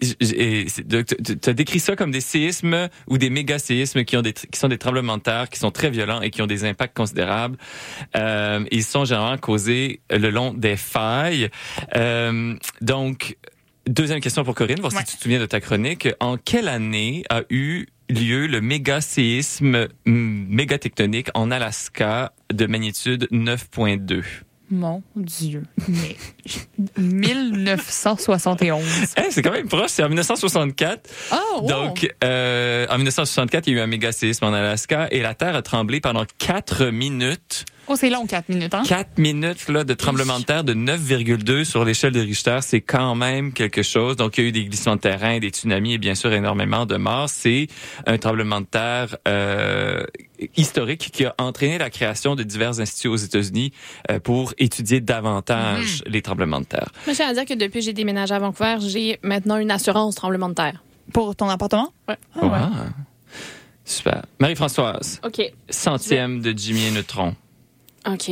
[0.00, 4.58] tu as décrit ça comme des séismes ou des méga-séismes qui ont des tr- qui
[4.58, 7.56] sont des tremblements de terre qui sont très violents et qui ont des impacts considérables.
[8.16, 11.48] Euh, ils sont généralement causés le long des failles.
[11.96, 13.36] Euh, donc,
[13.86, 15.00] deuxième question pour Corinne, voir Ouais.
[15.00, 16.08] si tu te souviens de ta chronique.
[16.20, 24.22] En quelle année a eu lieu le méga-séisme mm, mégatectonique en Alaska de magnitude 9.2?
[24.70, 25.62] Mon Dieu.
[25.88, 26.16] Mais
[26.96, 28.82] 1971.
[29.16, 31.10] Hey, c'est quand même proche, c'est en 1964.
[31.30, 31.68] Ah, wow.
[31.68, 35.34] Donc, euh, en 1964, il y a eu un méga séisme en Alaska et la
[35.34, 37.64] Terre a tremblé pendant 4 minutes.
[37.90, 38.82] Oh, c'est long, 4 minutes, hein?
[38.86, 43.14] 4 minutes là, de tremblement de terre de 9,2 sur l'échelle de Richter, c'est quand
[43.14, 44.16] même quelque chose.
[44.16, 46.84] Donc, il y a eu des glissements de terrain, des tsunamis et bien sûr énormément
[46.84, 47.30] de morts.
[47.30, 47.66] C'est
[48.06, 50.04] un tremblement de terre euh,
[50.56, 53.72] historique qui a entraîné la création de divers instituts aux États-Unis
[54.10, 56.88] euh, pour étudier davantage les tremblements de terre.
[57.06, 60.14] Moi, j'ai à dire que depuis que j'ai déménagé à Vancouver, j'ai maintenant une assurance
[60.14, 60.82] tremblement de terre.
[61.12, 61.92] Pour ton appartement?
[62.08, 62.16] Ouais.
[62.40, 62.58] Ah, ouais.
[63.84, 64.22] Super.
[64.38, 65.40] Marie-Françoise, OK.
[65.70, 67.34] centième de Jimmy et Neutron.
[68.06, 68.30] OK.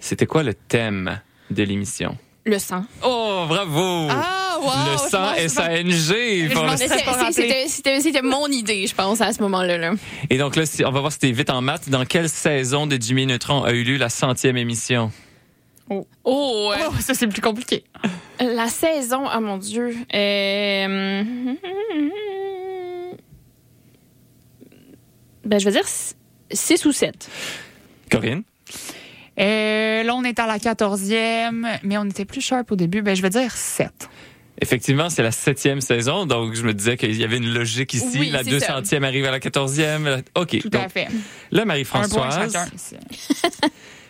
[0.00, 2.16] C'était quoi le thème de l'émission?
[2.44, 2.84] Le sang.
[3.04, 4.08] Oh, bravo!
[4.10, 4.92] Ah, wow!
[4.92, 6.48] le je sang S-A-N-G.
[8.00, 9.78] C'était mon idée, je pense, à ce moment-là.
[9.78, 9.92] Là.
[10.30, 11.88] Et donc là, si- on va voir si t'es vite en maths.
[11.88, 15.10] Dans quelle saison de Jimmy Neutron a eu lieu la centième émission?
[15.88, 17.84] Oh, euh, Oh, ça, c'est plus compliqué.
[18.40, 19.94] la saison, oh mon Dieu.
[20.14, 21.54] Euh,
[25.44, 25.84] Ben, je vais dire
[26.50, 27.28] 6 ou 7.
[28.10, 28.42] Corinne?
[29.38, 33.02] Euh, là, on est à la 14e, mais on était plus sharp au début.
[33.02, 33.90] Ben, je vais dire 7.
[34.60, 38.18] Effectivement, c'est la septième saison, donc je me disais qu'il y avait une logique ici.
[38.18, 38.68] Oui, la c'est deux ça.
[38.76, 40.04] centième arrive à la quatorzième.
[40.06, 40.58] la- OK.
[40.60, 41.08] Tout donc, à fait.
[41.52, 42.56] Là, Marie-Françoise.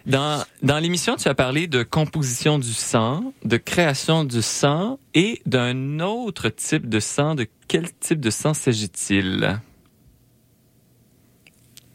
[0.07, 5.43] dans, dans l'émission, tu as parlé de composition du sang, de création du sang et
[5.47, 7.35] d'un autre type de sang.
[7.35, 9.61] De quel type de sang s'agit-il?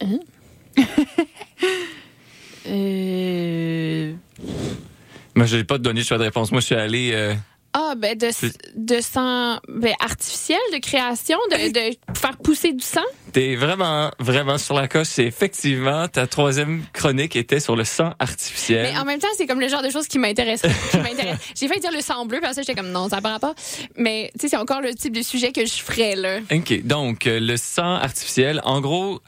[2.67, 4.13] Euh...
[5.33, 6.51] Moi, je n'ai pas donné de choix de réponse.
[6.51, 7.09] Moi, je suis allé...
[7.13, 7.33] euh,
[7.73, 8.29] Ah, ben, de,
[8.75, 13.01] de sang ben, artificiel, de création, de, de faire pousser du sang?
[13.31, 15.07] T'es vraiment, vraiment sur la coche.
[15.07, 18.89] C'est effectivement, ta troisième chronique était sur le sang artificiel.
[18.91, 20.69] Mais en même temps, c'est comme le genre de choses qui m'intéressent.
[21.55, 23.53] J'ai failli dire le sang bleu, parce que j'étais comme non, ça ne pas.
[23.95, 26.39] Mais tu sais, c'est encore le type de sujet que je ferais, là.
[26.51, 26.83] OK.
[26.83, 29.21] Donc, euh, le sang artificiel, en gros,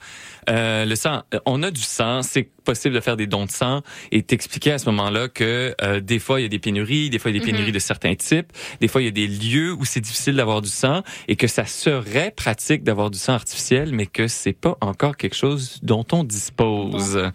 [0.49, 3.51] euh, le sang, euh, on a du sang, c'est possible de faire des dons de
[3.51, 7.09] sang et t'expliquer à ce moment-là que euh, des fois il y a des pénuries,
[7.09, 9.11] des fois il y a des pénuries de certains types, des fois il y a
[9.11, 13.17] des lieux où c'est difficile d'avoir du sang et que ça serait pratique d'avoir du
[13.17, 17.31] sang artificiel, mais que c'est pas encore quelque chose dont on dispose.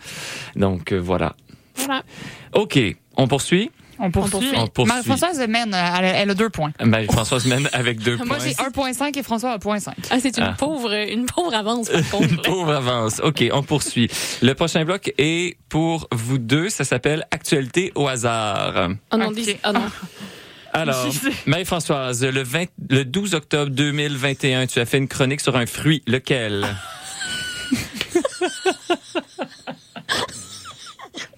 [0.57, 1.37] Donc euh, voilà.
[1.77, 2.03] Voilà.
[2.55, 2.79] OK,
[3.17, 3.71] on poursuit.
[4.01, 4.49] On poursuit.
[4.57, 4.93] On poursuit.
[4.93, 6.73] Marie-Françoise mène, elle, a- elle a deux points.
[6.83, 8.39] Marie-Françoise mène avec deux Moi, points.
[8.41, 9.93] j'ai 1,5 et François a 0,5.
[10.11, 10.55] Ah, c'est une Ah.
[10.59, 12.31] pauvre, une pauvre avance, par contre.
[12.33, 13.21] Une pauvre avance.
[13.25, 14.09] OK, on poursuit.
[14.43, 16.69] Le prochain bloc est pour vous deux.
[16.69, 18.89] Ça s'appelle Actualité au hasard.
[19.13, 19.35] Oh non, Ok.
[19.37, 19.83] dis- oh non.
[20.73, 21.07] Alors,
[21.47, 26.03] Marie-Françoise, le, 20 le 12 octobre 2021, tu as fait une chronique sur un fruit.
[26.07, 26.67] Lequel?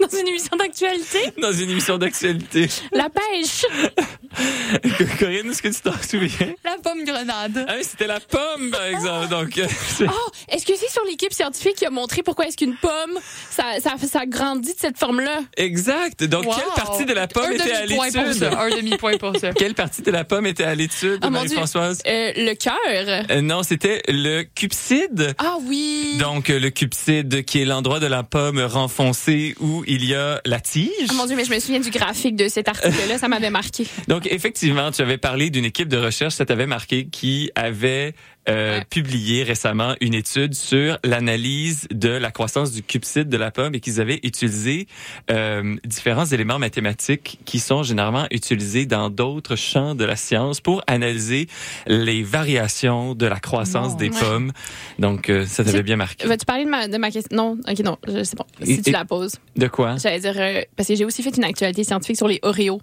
[0.10, 2.68] Dans une émission d'actualité, Dans une émission d'actualité.
[2.92, 3.66] la pêche.
[5.18, 6.54] Corinne, est-ce que tu t'en souviens?
[6.64, 7.64] La pomme grenade.
[7.68, 9.28] Ah oui, c'était la pomme, par exemple.
[9.28, 9.66] Donc, euh,
[10.02, 13.18] Oh, est-ce que c'est sur l'équipe scientifique qui a montré pourquoi est-ce qu'une pomme,
[13.50, 15.40] ça, ça, ça grandit de cette forme-là?
[15.56, 16.24] exact.
[16.24, 16.54] Donc, Wow.
[16.54, 18.42] quelle partie de la pomme Un était à l'étude?
[18.44, 19.52] Un demi-point pour ça.
[19.60, 21.56] Quelle partie de la pomme était à l'étude, Ah, mon Dieu.
[21.56, 22.00] Marie-Françoise?
[22.06, 23.26] Euh, le cœur.
[23.30, 25.34] Euh, non, c'était le cupside.
[25.38, 26.16] Ah oui.
[26.18, 30.40] Donc, euh, le cupside, qui est l'endroit de la pomme renfoncée où il y a
[30.46, 31.09] la tige.
[31.09, 33.87] Ah mon Dieu, mais je me souviens du graphique de cet article-là, ça m'avait marqué.
[34.09, 38.14] Donc, effectivement, tu avais parlé d'une équipe de recherche, ça t'avait marqué, qui avait
[38.48, 38.85] euh, Ouais.
[38.88, 43.81] publié récemment une étude sur l'analyse de la croissance du cupside de la pomme et
[43.81, 44.87] qu'ils avaient utilisé
[45.31, 50.83] euh, différents éléments mathématiques qui sont généralement utilisés dans d'autres champs de la science pour
[50.87, 51.48] analyser
[51.87, 54.18] les variations de la croissance des Ouais.
[54.20, 54.53] pommes.
[54.98, 56.26] Donc, euh, ça t'avait bien marqué.
[56.26, 57.37] Vas-tu parler de ma, de ma question?
[57.37, 58.46] Non, ok, non, je- c'est bon.
[58.62, 59.35] Si Et- tu la poses.
[59.57, 59.96] De quoi?
[59.96, 62.81] J'allais dire, parce que j'ai aussi fait une actualité scientifique sur les Oreos.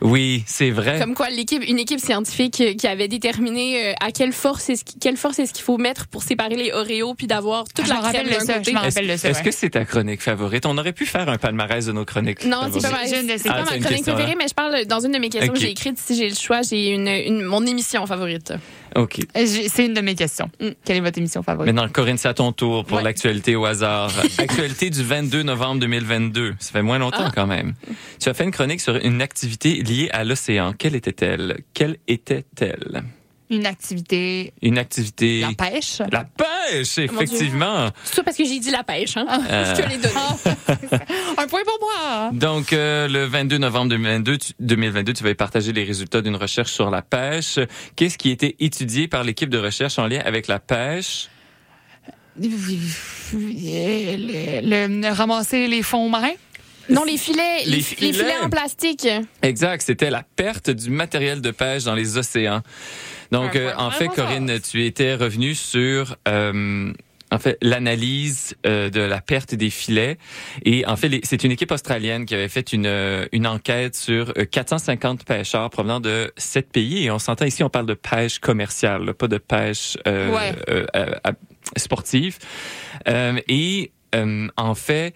[0.00, 0.98] Oui, c'est vrai.
[0.98, 4.98] Comme quoi, l'équipe, une équipe scientifique qui avait déterminé euh, à quelle force est-ce qu'il-
[4.98, 7.96] quelle force est-ce qu'il faut mettre pour séparer les Oreos puis d'avoir toute Je la
[8.00, 8.70] crème de d'un ça, côté.
[8.70, 9.28] Est-ce rappelle de ça.
[9.30, 9.44] est-ce ouais.
[9.44, 10.66] que c'est ta chronique favorite?
[10.66, 12.44] On aurait pu faire un palmarès de nos chroniques.
[12.44, 13.26] Non, c'est pas, favorites.
[13.26, 14.36] ma, c'est Ah, pas ma chronique question, préférée, hein?
[14.38, 15.98] mais je parle dans une de mes questions que j'ai écrites.
[15.98, 18.52] Si j'ai le choix, j'ai une, une, mon émission favorite.
[18.96, 19.20] OK.
[19.34, 20.50] C'est une de mes questions.
[20.60, 20.68] Mm.
[20.84, 21.72] Quelle est votre émission favorite?
[21.72, 23.02] Maintenant, Corinne, c'est à ton tour pour Ouais.
[23.02, 24.10] l'actualité au hasard.
[24.38, 26.54] actualité du 22 novembre 2022.
[26.58, 27.32] Ça fait moins longtemps Ah.
[27.34, 27.74] quand même.
[28.20, 30.72] Tu as fait une chronique sur une activité liée à l'océan.
[30.76, 31.60] Quelle était-elle?
[31.74, 33.02] Quelle était-elle?
[33.50, 35.40] Une activité, Une activité...
[35.40, 36.00] la pêche.
[36.12, 37.04] La pêche, Dieu.
[37.04, 37.88] effectivement.
[38.04, 39.26] C'est ça parce que j'ai dit la pêche, hein?
[39.50, 39.74] Euh.
[39.74, 40.14] Je te l'ai donné.
[41.38, 42.30] Un point pour moi.
[42.34, 46.72] Donc, euh, le 22 novembre 2022, tu, 2022, tu vas partager les résultats d'une recherche
[46.72, 47.58] sur la pêche.
[47.96, 51.28] Qu'est-ce qui a été étudié par l'équipe de recherche en lien avec la pêche?
[52.40, 52.48] Le,
[54.62, 56.34] le- le- ramasser les fonds marins?
[56.90, 58.38] Non, les filets, les, Les fi- les filets filets.
[58.44, 59.06] en plastique.
[59.42, 62.62] Exact, c'était la perte du matériel de pêche dans les océans.
[63.30, 66.16] Donc, euh, en fait, Corinne, tu étais revenue sur...
[66.28, 66.92] euh,
[67.30, 70.16] en fait, l'analyse euh, de la perte des filets.
[70.64, 72.90] Et en fait, c'est une équipe australienne qui avait fait une,
[73.32, 77.04] une enquête sur euh, 450 pêcheurs provenant de sept pays.
[77.04, 80.54] Et on s'entend ici, on parle de pêche commerciale, là, pas de pêche Ouais.
[81.76, 82.38] sportive.
[83.08, 85.12] Euh, et euh, en fait,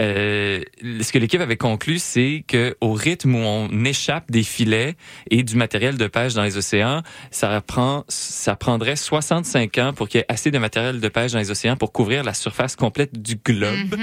[0.00, 0.60] euh,
[1.00, 4.96] ce que l'équipe avait conclu, c'est que au rythme où on échappe des filets
[5.30, 10.08] et du matériel de pêche dans les océans, ça prend, ça prendrait 65 ans pour
[10.08, 12.76] qu'il y ait assez de matériel de pêche dans les océans pour couvrir la surface
[12.76, 13.94] complète du globe.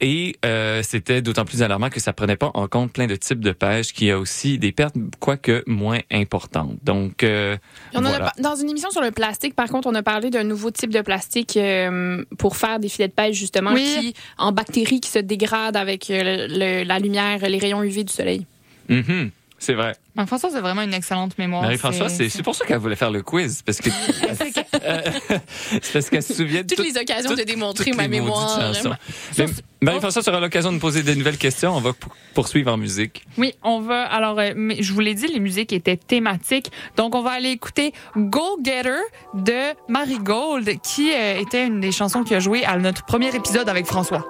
[0.00, 3.40] Et euh, c'était d'autant plus alarmant que ça prenait pas en compte plein de types
[3.40, 6.76] de pêche qui a aussi des pertes, quoique moins importantes.
[6.84, 7.56] Donc, euh,
[7.94, 8.24] On en a voilà.
[8.26, 10.90] par- dans une émission sur le plastique, par contre, on a parlé d'un nouveau type
[10.90, 13.96] de plastique euh, pour faire des filets de pêche, justement, Oui.
[14.00, 18.04] qui, en bactéries, qui se dégradent avec euh, le- le- la lumière, les rayons UV
[18.04, 18.46] du soleil.
[18.88, 19.94] Mhm, c'est vrai.
[20.14, 21.62] Marie-François, c'est vraiment une excellente mémoire.
[21.62, 23.90] Marie-François, c'est pour ça qu'elle voulait faire le quiz, parce que
[25.82, 28.74] c'est parce qu'elle se souvient de Toutes les occasions de démontrer ma mémoire.
[28.74, 28.94] chansons.
[29.38, 29.46] Mais
[29.80, 31.76] Marie-François sera l'occasion de poser de nouvelles questions.
[31.76, 31.92] On va
[32.34, 33.24] poursuivre en musique.
[33.36, 34.04] Oui, on va.
[34.06, 36.70] Alors, euh, je vous l'ai dit, les musiques étaient thématiques.
[36.96, 38.96] Donc, on va aller écouter Go Getter
[39.34, 43.68] de Marigold, qui euh, était une des chansons qui a joué à notre premier épisode
[43.68, 44.26] avec François.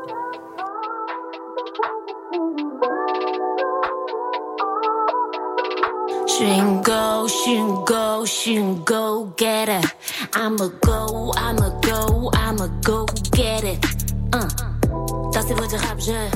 [6.39, 6.83] She can
[8.85, 9.85] go, get it.
[10.35, 13.85] I'ma go, I'ma go, I'ma go get it.
[14.33, 14.49] Uh.
[15.33, 16.31] Dansez-vous du rap, je.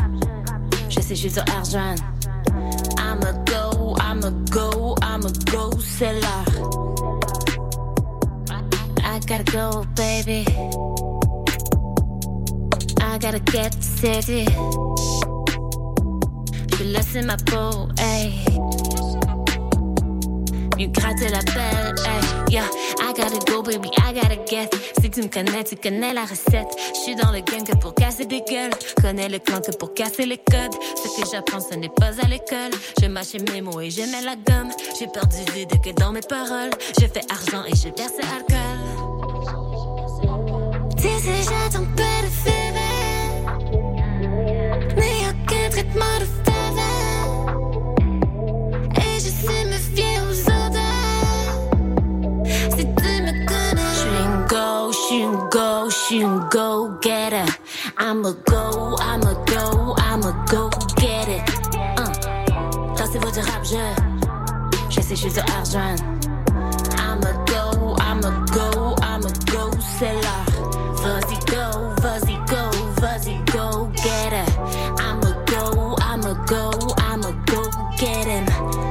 [2.99, 6.21] I'ma go, I'ma go, I'ma go, c'est.
[9.05, 10.45] I gotta go, baby.
[13.01, 14.47] I gotta get city.
[16.77, 18.33] Je laisse ma peau, hey.
[20.79, 22.69] You gratte la belle, hey, yeah.
[23.01, 24.75] I gotta go, baby, I gotta get.
[25.01, 26.75] Si tu me connais, tu connais la recette.
[26.95, 28.73] Je suis dans le game que pour casser des gueules.
[29.01, 30.75] Connais le clan que pour casser les codes.
[30.97, 32.73] Ce que j'apprends, ce n'est pas à l'école.
[33.01, 34.71] Je mâche mes mots et je mets la gomme.
[34.99, 36.71] J'ai perdu vide que dans mes paroles.
[37.01, 39.13] Je fais argent et je verse alcool.
[41.23, 42.93] Sais, j'attends pas de fever.
[44.97, 46.42] Mais aucun traitement de
[55.13, 57.45] suis une go, suis une go getter.
[57.99, 61.43] I'ma go, I'ma go, I'ma go get it.
[61.99, 62.11] Uh.
[63.33, 63.77] Du rap, je,
[64.91, 65.97] je sais, je suis sur argent.
[66.99, 70.47] I'ma go, I'ma go, I'ma go, c'est l'heure.
[71.03, 72.71] Vas-y, go, vas-y, go,
[73.01, 74.51] vas-y, go get it.
[74.99, 77.63] I'ma go, I'ma go, I'ma go
[77.99, 78.47] get him.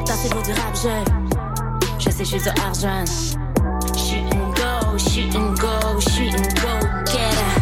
[0.06, 3.06] Dansez-vous du rap, je, je sais, je suis sur argent.
[4.34, 4.98] And go,
[5.36, 5.51] and
[5.94, 6.74] go, shoot and go
[7.06, 7.62] get it.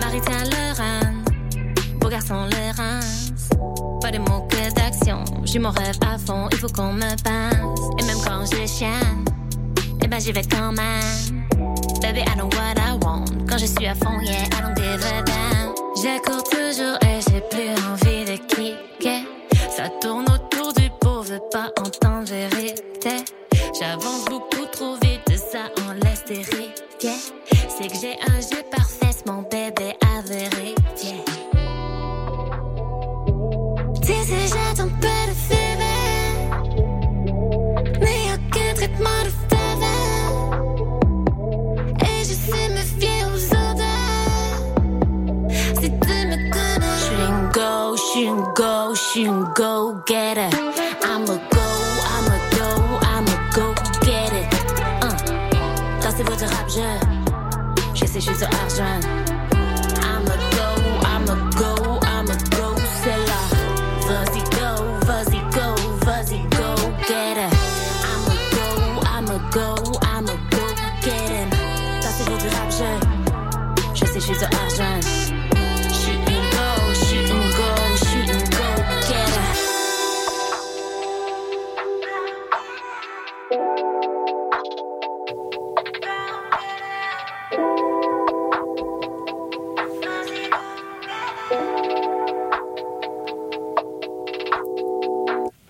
[0.00, 1.24] Marie tient le run,
[2.00, 2.66] beau garçon le.
[4.00, 7.35] Pas de mots d'action, j'ai mon rêve à fond, il faut qu'on me passe.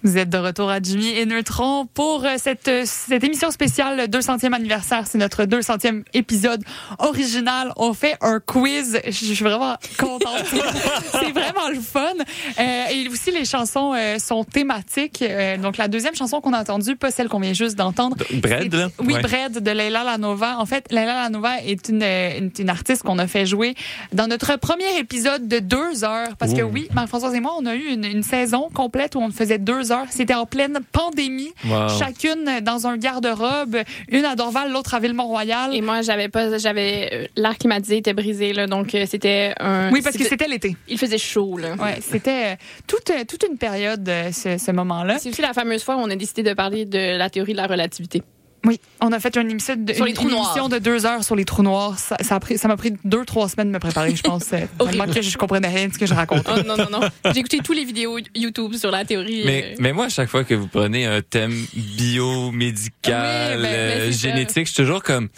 [0.07, 3.97] Vous êtes de retour à Jimmy et Neutron pour euh, cette, euh, cette émission spéciale,
[3.97, 5.03] le 200e anniversaire.
[5.05, 6.63] C'est notre 200e épisode
[7.01, 7.73] original.
[7.77, 9.01] On fait un quiz.
[9.05, 10.45] Je suis vraiment contente.
[11.11, 12.13] C'est vraiment le fun.
[12.61, 15.23] Euh, et aussi, les chansons euh, sont thématiques.
[15.23, 18.17] Euh, donc, la deuxième chanson qu'on a entendue, pas celle qu'on vient juste d'entendre.
[18.35, 18.89] Bread, là?
[19.01, 19.23] Oui, Ouais.
[19.23, 20.57] Bread de Leila Lanova.
[20.61, 23.75] En fait, Leila Lanova est une, une, une artiste qu'on a fait jouer
[24.13, 26.37] dans notre premier épisode de deux heures.
[26.39, 29.33] Parce que oui, Marie-Françoise et moi, on a eu une, une saison complète où on
[29.33, 29.96] faisait deux heures.
[30.11, 31.53] C'était en pleine pandémie.
[31.67, 31.89] Wow.
[31.99, 33.77] Chacune dans un garde-robe.
[34.09, 35.75] Une à Dorval, l'autre à Ville-Mont-Royal.
[35.75, 39.91] Et moi, j'avais pas, j'avais euh, l'air climatisé était brisé là, donc euh, c'était un.
[39.93, 40.77] Oui, parce que c'était- l'été.
[40.89, 41.75] il faisait chaud là.
[41.75, 45.19] Ouais, c'était euh, toute, toute une période, ce, ce moment-là.
[45.19, 47.57] C'est aussi la fameuse fois où on a décidé de parler de la théorie de
[47.59, 48.23] la relativité.
[48.67, 50.69] Oui, on a fait une émission de, Sur les une- trous une émission noirs.
[50.69, 51.99] de deux heures sur les trous noirs.
[51.99, 54.45] Ça, ça a pris, ça m'a pris deux, trois semaines de me préparer, je pense.
[54.79, 56.51] tellement que je comprenais rien de ce que je racontais.
[56.57, 57.01] Oh non, non, non.
[57.33, 59.43] J'ai écouté tous les vidéos YouTube sur la théorie.
[59.45, 63.71] Mais, euh, mais moi, à chaque fois que vous prenez un thème biomédical, Oui, ben,
[63.73, 65.29] ben, euh, génétique, je suis toujours comme.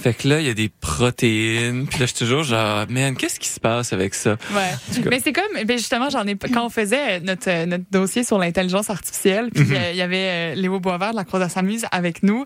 [0.00, 1.86] Fait que là, il y a des protéines.
[1.86, 4.38] Puis là, je suis toujours genre, man, qu'est-ce qui se passe avec ça?
[4.52, 5.02] Ouais.
[5.10, 8.38] Mais c'est comme, ben justement, j'en ai quand on faisait notre euh, notre dossier sur
[8.38, 11.84] l'intelligence artificielle, puis euh, il y avait euh, Léo Boisvert de la Croix de s'amuse
[11.92, 12.44] avec nous.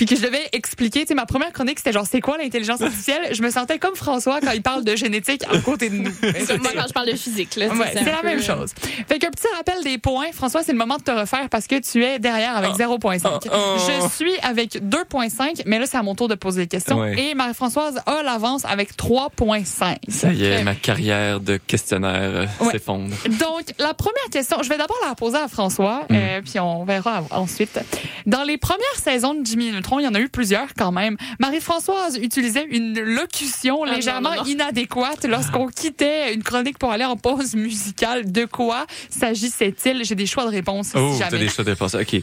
[0.00, 2.80] Puis que je devais expliquer, tu sais, ma première chronique, c'était genre, c'est quoi l'intelligence
[2.80, 3.34] artificielle?
[3.34, 6.10] Je me sentais comme François quand il parle de génétique à côté de nous.
[6.22, 7.68] c'est moi quand je parle de physique là.
[7.68, 8.70] Ouais, c'est la peu, même euh, chose.
[9.06, 10.32] Fait qu'un petit rappel des points.
[10.32, 13.20] François, c'est le moment de te refaire parce que tu es derrière avec 0.5.
[13.26, 13.76] oh, oh.
[13.78, 16.98] Je suis avec 2.5, mais là, c'est à mon tour de poser des questions.
[16.98, 17.20] Ouais.
[17.20, 19.96] Et Marie-Françoise a l'avance avec 3.5.
[20.08, 22.72] Ça y est, ma carrière de questionnaire euh, Ouais.
[22.72, 23.14] s'effondre.
[23.38, 26.14] Donc, la première question, je vais d'abord la poser à François, Mm.
[26.14, 27.78] euh, puis on verra ensuite.
[28.26, 31.16] Dans les premières saisons de Jimmy Neutron, il y en a eu plusieurs quand même.
[31.40, 34.44] Marie-Françoise utilisait une locution Ah, non, légèrement non, non.
[34.44, 38.30] inadéquate lorsqu'on quittait une chronique pour aller en pause musicale.
[38.30, 40.04] De quoi s'agissait-il?
[40.04, 41.38] J'ai des choix de réponse Oh, si jamais.
[41.38, 41.94] des choix de réponse.
[41.94, 42.14] OK.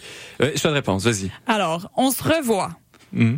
[0.41, 1.31] Euh, choix de réponse, vas-y.
[1.47, 2.71] Alors, on se revoit,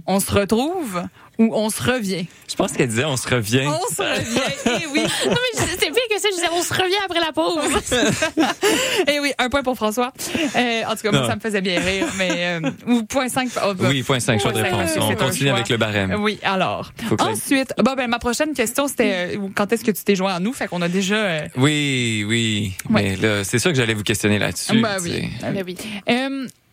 [0.07, 1.03] On se retrouve
[1.37, 2.25] ou on se revient?
[2.49, 3.65] Je pense qu'elle disait, on se revient.
[3.67, 5.03] On se revient, eh oui.
[5.25, 6.27] Non, mais c'est pire que ça.
[6.29, 7.59] Je disais, on se revient après la pause.
[9.07, 10.11] Eh oui, un point pour François.
[10.55, 11.27] Euh, en tout cas, moi, Non.
[11.29, 12.59] ça me faisait bien rire, mais...
[12.61, 13.49] euh, ou point 5.
[13.79, 14.91] Oui, point 5, choix de réponse.
[14.99, 15.53] On continue choix.
[15.57, 16.15] avec le barème.
[16.19, 16.91] Oui, alors.
[17.19, 20.39] Ensuite, bon, ben, ma prochaine question, c'était euh, quand est-ce que tu t'es joint à
[20.39, 20.51] nous?
[20.53, 21.15] Fait qu'on a déjà.
[21.15, 22.73] euh, Oui, oui.
[22.89, 23.03] Ouais.
[23.03, 24.81] Mais là, c'est sûr que j'allais vous questionner là-dessus.
[24.81, 25.29] Ben oui.
[25.41, 25.77] Ben oui.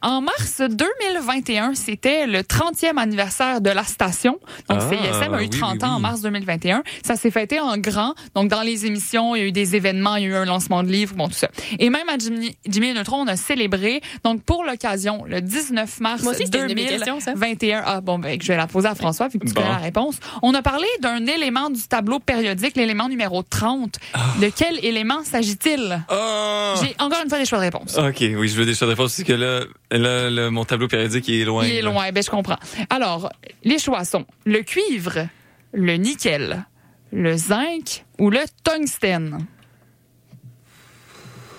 [0.03, 4.39] En mars 2021, c'était le 30e anniversaire de la station.
[4.69, 6.83] Donc, Ah, CISM a eu oui, 30 oui, ans en mars 2021.
[7.05, 8.15] Ça s'est fêté en grand.
[8.35, 10.45] Donc, dans les émissions, il y a eu des événements, il y a eu un
[10.45, 11.49] lancement de livres, bon, tout ça.
[11.79, 14.01] Et même à Jimmy, Neutron, on a célébré.
[14.25, 17.33] Donc, pour l'occasion, le 19 mars Moi aussi, c'était une de mes questions, ça.
[17.33, 17.83] 2021.
[17.85, 19.63] Ah, bon, ben, je vais la poser à François, puis que tu Bon.
[19.63, 20.17] connais la réponse.
[20.43, 23.97] On a parlé d'un élément du tableau périodique, l'élément numéro 30.
[24.15, 24.21] Ah.
[24.41, 26.05] De quel élément s'agit-il?
[26.11, 26.75] Oh!
[26.83, 27.97] J'ai encore une fois des choix de réponse.
[27.99, 30.89] OK, oui, je veux des choix de réponse parce que là, là, là, mon tableau
[30.89, 31.65] périodique il est loin.
[31.67, 32.59] Il est loin, ben je comprends.
[32.91, 33.31] Alors,
[33.65, 35.29] les choix sont le cuivre,
[35.73, 36.65] le nickel,
[37.13, 39.47] le zinc ou le tungstène.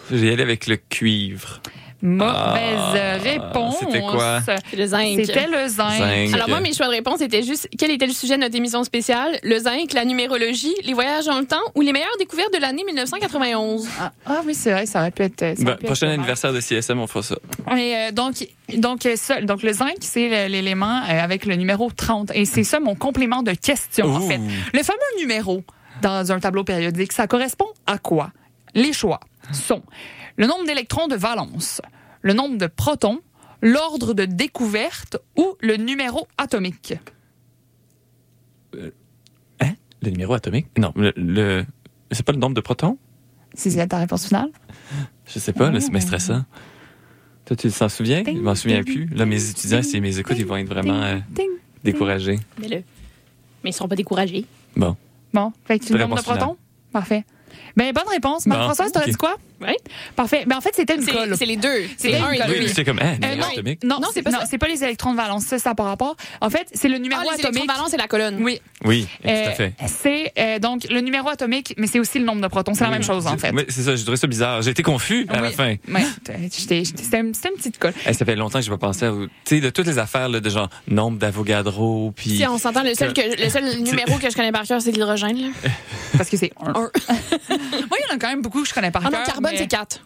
[0.09, 1.61] Je vais y aller avec le cuivre.
[2.01, 3.77] Mauvaise Ah, réponse.
[3.79, 4.39] c'était quoi?
[4.77, 5.19] Le zinc.
[5.25, 5.91] C'était le zinc.
[5.97, 6.33] Zinc.
[6.33, 8.83] Alors moi, mes choix de réponse étaient juste quel était le sujet de notre émission
[8.83, 12.59] spéciale, le zinc, la numérologie, les voyages dans le temps ou les meilleures découvertes de
[12.61, 13.87] l'année 1991.
[13.99, 15.39] Ah, ah oui, c'est vrai, ça aurait pu être.
[15.39, 17.35] ça aurait Ben, pu prochain anniversaire de CSM, on fera ça.
[17.75, 21.89] Et, euh, donc, donc, euh, ça, donc, le zinc, c'est l'élément euh, avec le numéro
[21.89, 22.31] 30.
[22.35, 24.39] Et c'est ça mon complément de question, en fait.
[24.73, 25.63] Le fameux numéro
[26.01, 28.29] dans un tableau périodique, ça correspond à quoi?
[28.75, 29.19] Les choix
[29.53, 29.83] sont
[30.35, 31.81] le nombre d'électrons de valence,
[32.21, 33.19] le nombre de protons,
[33.61, 36.93] l'ordre de découverte ou le numéro atomique.
[39.59, 39.73] Hein?
[40.01, 40.67] Le numéro atomique?
[40.77, 41.65] Non, le, le-
[42.11, 42.97] c'est pas le nombre de protons?
[43.53, 44.51] Si c'est ta réponse finale.
[45.25, 46.43] Je sais pas, c'est stressant.
[47.45, 48.23] Toi, tu t'en souviens?
[48.25, 49.15] Je m'en souviens Ding, plus.
[49.17, 51.49] Là, mes étudiants, si mes écoutes, ils vont être vraiment euh, Ding.
[51.83, 52.39] découragés.
[52.59, 52.75] Mais le.
[53.63, 54.45] Mais ils seront pas découragés.
[54.75, 54.95] Bon.
[55.33, 56.57] Bon, fait que tu le nombre de protons?
[56.91, 57.25] Parfait.
[57.77, 58.45] Ben, bonne réponse.
[58.45, 59.11] Bon, Marie-Françoise, t'aurais ok.
[59.11, 59.37] dit quoi?
[59.61, 59.73] Oui.
[60.15, 60.43] Parfait.
[60.47, 61.29] Ben, en fait, c'était une colle.
[61.31, 61.83] C'est c'est les deux.
[61.97, 62.53] C'est C'est un et une colle.
[62.53, 62.59] deux.
[62.63, 63.83] Oui, c'est comme, hein, Euh, non, atomique?
[63.83, 65.83] non, Non, c'est c'est pas pas c'est les électrons de valence, ça, ça n'a pas
[65.83, 66.15] rapport.
[66.41, 67.67] En fait, c'est le numéro Ah, les électrons atomique.
[67.69, 68.37] de valence et la colonne.
[68.41, 68.61] Oui.
[68.85, 69.73] Oui, tout Euh, à fait.
[69.87, 72.73] c'est euh, donc le numéro atomique, mais c'est aussi le nombre de protons.
[72.73, 73.51] C'est la même chose, en fait.
[73.53, 74.61] Oui, c'est ça, j'ai trouvé ça bizarre.
[74.61, 75.53] J'ai été confus à la Oui.
[75.53, 75.75] fin.
[76.57, 77.93] J'étais- C'était une, petite colle.
[78.05, 79.27] Ça fait longtemps que je pas pensé à vous.
[79.27, 82.37] Tu sais, de toutes les affaires là, de genre nombre d'Avogadro, puis.
[82.37, 84.91] Si on s'entend, le seul, que, le seul numéro que je connais par cœur, c'est
[84.91, 85.37] l'hydrogène.
[85.37, 85.69] là.
[86.17, 86.69] Parce que c'est un.
[86.71, 86.73] Un.
[87.49, 89.23] Moi, il y en a quand même beaucoup que je connais par Ah cœur.
[89.51, 90.03] Non, carbone, mais- c'est 4.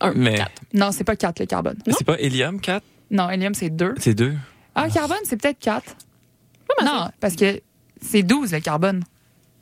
[0.00, 0.62] Un, Mais quatre.
[0.72, 1.76] Non, c'est pas 4, le carbone.
[1.86, 2.84] c'est pas hélium 4?
[3.10, 3.94] Non, hélium, c'est 2.
[3.98, 4.34] C'est 2.
[4.74, 5.96] Ah, carbone, c'est peut-être 4.
[6.80, 7.60] mais Non, parce que
[8.00, 9.02] c'est 12, le carbone.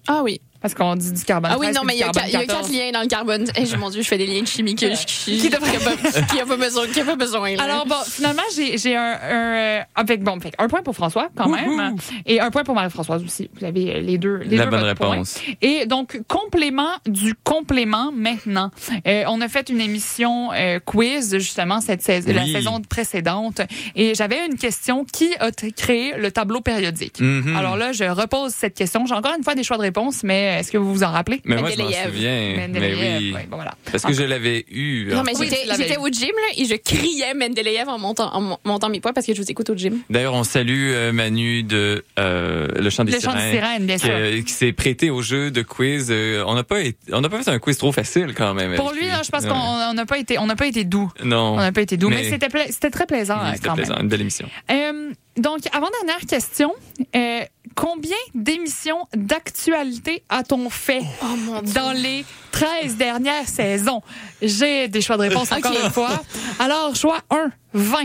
[0.09, 0.41] Ah oui.
[0.63, 2.33] Parce qu'on dit du carbone Ah oui, 13 non, mais il y, a, carbone il
[2.33, 2.61] y a 14.
[2.61, 3.47] quatre liens dans le carbone.
[3.57, 5.67] Eh, mon Dieu, je fais des liens de chimie que je, qui, qui a pas,
[6.31, 6.87] qui a pas besoin.
[6.87, 7.65] Qui a pas besoin là.
[7.65, 11.29] Alors bon, finalement, j'ai j'ai un, un euh, avec bon, fait, un point pour François
[11.37, 11.97] quand même,
[12.27, 13.51] et un point pour Marie-Françoise aussi.
[13.59, 15.39] Vous avez euh, les deux, les La deux bonne réponse.
[15.61, 18.71] Et donc complément du complément maintenant.
[19.07, 22.53] Euh, on a fait une émission euh, quiz justement cette saison, la Oui.
[22.53, 23.61] saison précédente,
[23.97, 27.21] et j'avais une question qui a créé le tableau périodique?
[27.21, 27.57] Mhm.
[27.57, 29.07] Alors là, je repose cette question.
[29.07, 31.41] J'ai encore une fois des choix de réponse, mais est-ce que vous vous en rappelez?
[31.45, 32.07] Mais moi, je m'en Mendeleïev.
[32.13, 32.53] souviens.
[32.57, 33.33] Mais Mendeleïev, oui.
[33.33, 33.75] ouais, bon, voilà.
[33.91, 35.07] Parce que je l'avais eu.
[35.13, 38.59] Non, mais Oui, j'étais au gym là, et je criais Mendeleïev en montant, en mon-
[38.65, 39.99] montant mes poids parce que je vous écoute au gym.
[40.11, 43.53] D'ailleurs, on salue euh, Manu de euh, Le Chant des Le chant des Sirènes.
[43.55, 44.15] sirènes, bien qui, sûr.
[44.15, 46.09] euh, qui s'est prêté au jeu de quiz.
[46.11, 48.75] Euh, on n'a pas été- on n'a pas fait un quiz trop facile quand même.
[48.77, 49.49] Pour lui, là, je pense Ouais.
[49.51, 51.11] qu'on on n'a pas été, on n'a pas été doux.
[51.25, 51.55] Non.
[51.55, 53.71] On n'a pas été doux, mais, Mais- c'était pla- c'était très plaisant Oui, euh, C'était
[53.71, 54.03] plaisant, même.
[54.05, 54.49] une belle émission.
[54.71, 56.73] Euh, donc, avant-dernière question.
[57.17, 57.41] Euh,
[57.75, 64.03] combien d'émissions d'actualité a-t-on fait Oh dans les 13 dernières saisons?
[64.41, 66.23] J'ai des choix de réponse encore une fois.
[66.59, 67.99] Alors, choix 1, 20.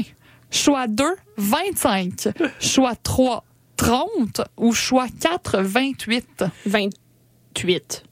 [0.51, 1.03] Choix 2,
[1.38, 2.30] 25.
[2.59, 3.43] Choix 3,
[3.76, 4.41] 30.
[4.57, 6.43] Ou choix 4, 28.
[6.65, 8.03] 28.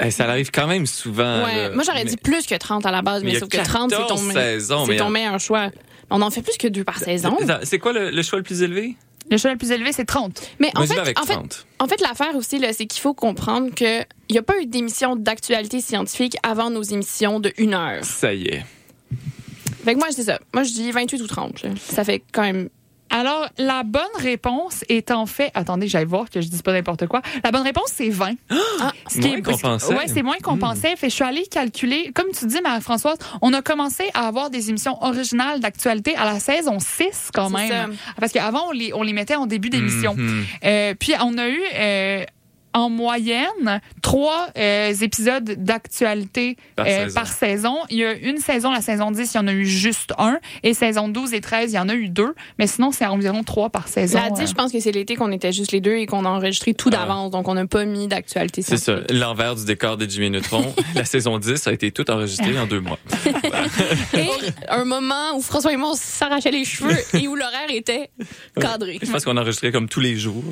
[0.00, 1.44] Eh, ça arrive quand même souvent.
[1.44, 1.70] Ouais, là.
[1.70, 3.90] moi j'aurais Mais- dit plus que 30 à la base, mais mais, sauf que 30
[3.90, 5.70] c'est ton, 14 saisons, c'est mais ton meilleur choix.
[6.10, 7.36] On en fait plus que deux par saison.
[7.40, 8.96] Attends, C'est quoi le, le choix le plus élevé?
[9.30, 10.40] Le choix le plus élevé, c'est 30.
[10.60, 11.66] Mais en fait, en fait, 30.
[11.78, 15.16] en fait, l'affaire aussi, là, c'est qu'il faut comprendre qu'il n'y a pas eu d'émission
[15.16, 18.04] d'actualité scientifique avant nos émissions de une heure.
[18.04, 18.64] Ça y est.
[19.84, 20.40] Fait que moi, je dis ça.
[20.52, 21.62] Moi, je dis 28 ou 30.
[21.62, 21.70] là.
[21.78, 22.68] Ça fait quand même.
[23.16, 25.52] Alors, la bonne réponse est en fait.
[25.54, 27.22] Attendez, j'allais voir que je dise pas n'importe quoi.
[27.44, 28.32] La bonne réponse, c'est 20.
[28.80, 29.94] Ah, Ce qui Moins est- qu'on pensait.
[29.94, 30.96] Ouais, c'est moins qu'on pensait.
[30.96, 32.10] Fait, je suis allée calculer.
[32.12, 36.40] Comme tu dis, Marie-Françoise, on a commencé à avoir des émissions originales d'actualité à la
[36.40, 37.94] saison 6 quand C'est même.
[38.18, 40.14] Parce qu'avant, on les, on les mettait en début d'émission.
[40.16, 40.44] Mhm.
[40.64, 41.60] Euh, puis, on a eu.
[41.74, 42.24] euh,
[42.74, 47.14] en moyenne, trois euh, épisodes d'actualité Par euh, saison.
[47.14, 47.76] par saison.
[47.90, 50.38] Il y a une saison, la saison 10, il y en a eu juste un.
[50.62, 52.34] Et saison 12 et 13, il y en a eu deux.
[52.58, 54.18] Mais sinon, c'est environ trois par saison.
[54.18, 54.46] La 10, euh.
[54.46, 56.90] je pense que c'est l'été qu'on était juste les deux et qu'on a enregistré tout
[56.92, 56.98] Ah.
[56.98, 57.30] d'avance.
[57.30, 58.96] Donc, on n'a pas mis d'actualité C'est ça.
[59.10, 60.74] L'envers du décor de Jimmy Neutron.
[60.94, 62.98] la saison 10 a été toute enregistrée en deux mois.
[64.14, 64.28] Et
[64.68, 68.10] un moment où François et moi, on s'arrachait les cheveux et où l'horaire était
[68.60, 68.98] cadré.
[69.02, 70.42] Je pense qu'on enregistrait comme tous les jours.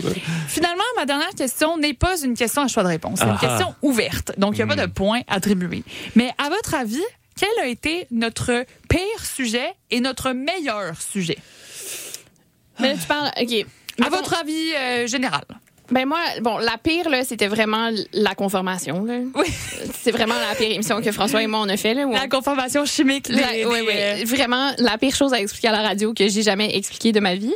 [0.49, 3.19] Finalement, ma dernière question n'est pas une question à choix de réponse.
[3.21, 4.33] C'est une Ah question ouverte.
[4.39, 5.83] Donc, il n'y a pas de points attribués.
[6.15, 7.03] Mais à votre avis,
[7.39, 11.39] quel a été notre pire sujet et notre meilleur sujet?
[12.81, 13.31] Mais là, tu parles.
[13.41, 13.53] OK.
[14.01, 15.45] À Mettons- votre avis euh, général.
[15.93, 19.05] Ben moi, bon, la pire, là, c'était vraiment la conformation.
[19.05, 19.19] Là.
[19.35, 19.47] Oui.
[20.03, 21.95] C'est vraiment la pire émission que François et moi, on a fait.
[21.95, 23.29] Là, où La on- conformation chimique.
[23.29, 24.23] des- La- des, ouais, ouais.
[24.23, 27.21] euh, Vraiment, la pire chose à expliquer à la radio que j'ai jamais expliqué de
[27.21, 27.55] ma vie.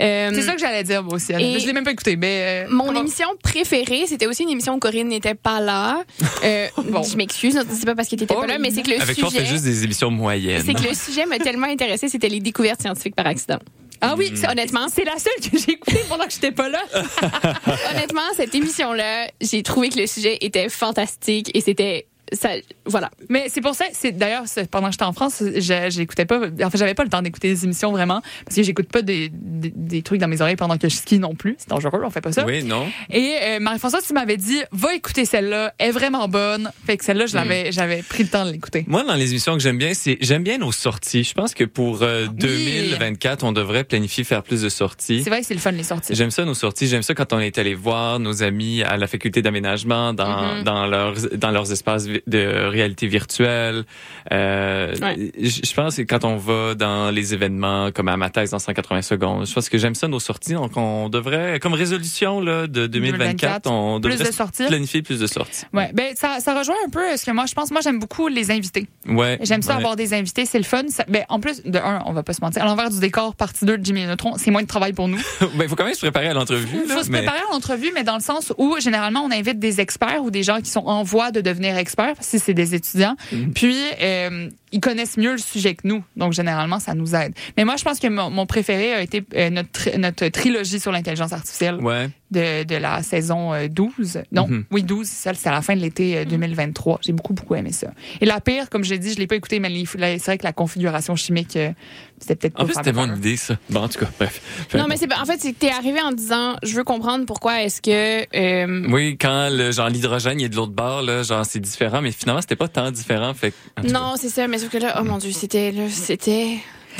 [0.00, 1.32] Euh, C'est ça que j'allais dire, moi aussi.
[1.32, 2.64] Je l'ai même pas écouté, mais...
[2.66, 6.02] euh, Mon comment- émission préférée, c'était aussi une émission où Corinne n'était pas là.
[6.44, 7.02] Euh, Bon.
[7.02, 9.16] Je m'excuse, c'est pas parce qu'elle était Oh, pas là, mais c'est que le Avec
[9.16, 9.38] sujet...
[9.40, 10.62] fait juste des émissions moyennes.
[10.66, 13.58] C'est que le sujet m'a tellement intéressé, c'était les découvertes scientifiques par accident.
[14.00, 16.80] Ah oui, C'est- honnêtement, c'est la seule que j'ai écoutée pendant que j'étais pas là.
[17.90, 22.50] honnêtement, cette émission-là, j'ai trouvé que le sujet était fantastique et c'était ça,
[22.84, 23.10] voilà.
[23.28, 26.38] Mais c'est pour ça, c'est d'ailleurs c'est- pendant que j'étais en France, je- j'écoutais pas,
[26.62, 29.28] en fait j'avais pas le temps d'écouter des émissions vraiment parce que j'écoute pas des,
[29.32, 32.10] des, des trucs dans mes oreilles pendant que je skie non plus, c'est dangereux, on
[32.10, 32.44] fait pas ça.
[32.44, 32.86] Oui, non.
[33.10, 36.70] Et euh, Marie-Françoise, tu m'avais dit, va écouter celle-là, elle est vraiment bonne.
[36.86, 38.84] Fait que celle-là, je l'avais, j'avais pris le temps de l'écouter.
[38.88, 41.24] Moi, dans les émissions que j'aime bien, c'est j'aime bien nos sorties.
[41.24, 45.22] Je pense que pour euh, 2024, on devrait planifier faire plus de sorties.
[45.22, 46.14] C'est vrai que c'est le fun les sorties.
[46.14, 46.86] J'aime ça nos sorties.
[46.86, 50.62] J'aime ça quand on est allé voir nos amis à la faculté d'aménagement dans Mhm.
[50.64, 53.84] dans leurs dans leurs espaces de réalité virtuelle.
[54.32, 55.32] Euh, Ouais.
[55.38, 59.02] Je pense que quand on va dans les événements comme à ma thèse dans 180
[59.02, 60.54] secondes, je pense que j'aime ça nos sorties.
[60.54, 65.26] Donc on devrait comme résolution là de 2024, on Plus devrait de planifier plus de
[65.26, 65.64] sorties.
[65.72, 67.70] Ouais, ben ça, ça rejoint un peu ce que moi je pense.
[67.70, 68.86] Moi, j'aime beaucoup les invités.
[69.08, 69.38] Ouais.
[69.42, 69.78] J'aime ça ouais.
[69.78, 70.82] avoir des invités, c'est le fun.
[70.88, 73.34] Ça- ben, en plus, de un, on va pas se mentir, à l'envers du décor,
[73.34, 75.18] partie 2 de Jimmy et Neutron, c'est moins de travail pour nous.
[75.40, 76.66] ben, il faut quand même se préparer à l'entrevue.
[76.84, 79.30] Il là, faut se mais- préparer à l'entrevue, mais dans le sens où, généralement, on
[79.30, 82.54] invite des experts ou des gens qui sont en voie de devenir experts, si c'est
[82.54, 83.16] des étudiants.
[83.32, 83.52] Mhm.
[83.52, 86.02] Puis, euh, ils connaissent mieux le sujet que nous.
[86.16, 87.32] Donc, généralement, ça nous aide.
[87.56, 90.80] Mais moi, je pense que mon, mon préféré a été euh, notre, tri- notre trilogie
[90.80, 92.08] sur l'intelligence artificielle Ouais.
[92.30, 94.22] de, de la saison euh, 12.
[94.32, 94.64] Non, Mhm.
[94.72, 97.00] oui, 12, c'est ça, c'est à la fin de l'été euh, 2023.
[97.04, 97.92] J'ai beaucoup, beaucoup aimé ça.
[98.20, 100.52] Et la pire, comme j'ai dit, je l'ai pas écouté, mais c'est vrai que la
[100.52, 101.70] configuration chimique, euh,
[102.18, 103.56] c'était peut-être pas En plus, c'était mon idée, ça.
[103.70, 104.40] Bon, en tout cas, bref.
[104.74, 107.62] Non, mais c'est en fait, c'est que t'es arrivé en disant, je veux comprendre pourquoi
[107.62, 111.44] est-ce que euh, Oui, quand le, genre l'hydrogène il est de l'autre bord, là, genre
[111.46, 113.32] c'est différent, mais finalement c'était pas tant différent.
[113.34, 113.52] Fait.
[113.84, 115.88] Non, c'est ça, mais que là, oh mon dieu, c'était là,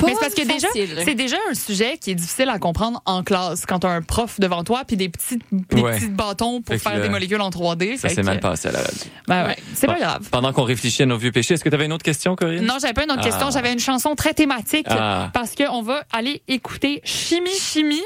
[0.05, 0.67] Mais c'est parce que déjà,
[1.05, 4.01] c'est déjà un sujet qui est difficile à comprendre en classe quand tu as un
[4.01, 5.95] prof devant toi puis des petits, des Ouais.
[5.95, 7.97] petits bâtons pour Fait que faire là, des molécules en 3D.
[7.97, 8.97] Ça s'est que- mal passé à la radio.
[9.27, 10.27] Ben ouais, c'est pas grave.
[10.31, 12.65] Pendant qu'on réfléchit à nos vieux péchés, est-ce que tu avais une autre question, Corinne?
[12.65, 13.27] Non, j'avais pas une autre Ah.
[13.29, 13.49] question.
[13.51, 15.29] J'avais une chanson très thématique Ah.
[15.33, 18.01] parce qu'on va aller écouter Chimie Chimie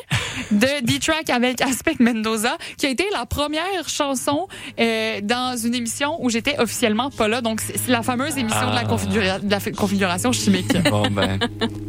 [0.52, 4.48] de D-Track avec Aspect Mendoza, qui a été la première chanson
[4.80, 7.42] euh, dans une émission où j'étais officiellement pas là.
[7.42, 8.76] Donc, c'est la fameuse émission de,
[9.20, 9.39] la Ah.
[9.39, 10.72] de la configuration chimique.
[10.89, 11.39] Bon, ben.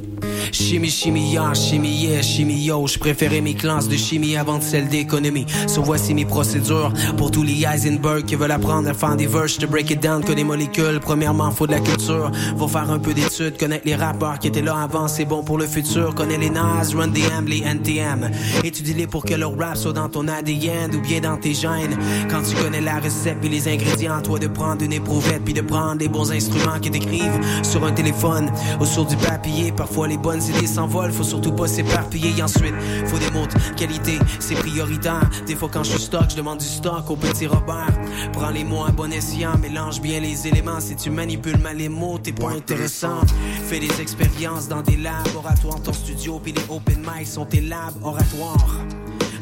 [0.53, 2.87] Chimie, chimie, ya, chimie, yeah, chimie, yo.
[2.87, 5.47] Je préférais mes classes de chimie avant de celles d'économie.
[5.67, 9.57] So voici mes procédures pour tous les Heisenberg qui veulent apprendre à faire des verses.
[9.59, 11.01] To break it down que des molécules.
[11.01, 12.31] Premièrement, faut de la culture.
[12.59, 15.57] Faut faire un peu d'études, connaître les rappeurs qui étaient là avant, c'est bon pour
[15.57, 16.15] le futur.
[16.15, 18.31] Connais les Nas, Run DM, les NTM.
[18.63, 21.97] Étudie-les pour que leur rap soit dans ton ADN ou bien dans tes gènes.
[22.31, 25.63] Quand tu connais la recette puis les ingrédients, toi de prendre une éprouvette puis de
[25.63, 29.73] prendre les bons instruments qui t'écrivent sur un téléphone ou sur du papier.
[29.83, 32.41] Parfois les bonnes idées s'envolent, faut surtout pas s'éparpiller.
[32.41, 32.73] Ensuite,
[33.07, 35.29] faut des mots de qualité, c'est prioritaire.
[35.45, 37.99] Des fois quand je suis stock, je demande du stock au petit Robert.
[38.33, 40.79] Prends les mots à bon escient, mélange bien les éléments.
[40.79, 43.23] Si tu manipules mal les mots, t'es pas intéressant.
[43.65, 48.05] Fais des expériences dans des laboratoires, ton studio puis les open mics sont tes labs
[48.05, 48.77] oratoires.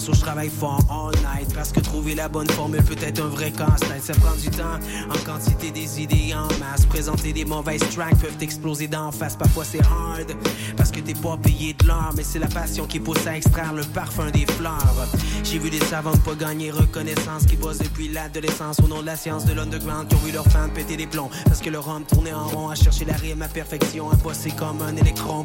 [0.01, 3.29] So je travaille fort all night parce que trouver la bonne formule peut être un
[3.29, 4.03] vrai casse-tête.
[4.03, 4.79] Ça prend du temps,
[5.11, 6.87] en quantité des idées en masse.
[6.87, 9.37] Présenter des mauvaises tracks peuvent t'exploser d'en face.
[9.37, 10.35] Parfois c'est hard
[10.75, 13.75] parce que t'es pas payé de l'or, mais c'est la passion qui pousse à extraire
[13.75, 15.07] le parfum des fleurs.
[15.45, 19.17] J'ai vu des savants pas gagner reconnaissance qui bossent depuis l'adolescence au nom de la
[19.17, 22.05] science de l'underground qui ont vu leurs fans péter des plombs parce que leur homme
[22.05, 25.45] tournait en rond à chercher la rime à perfection, à bosser comme un électron.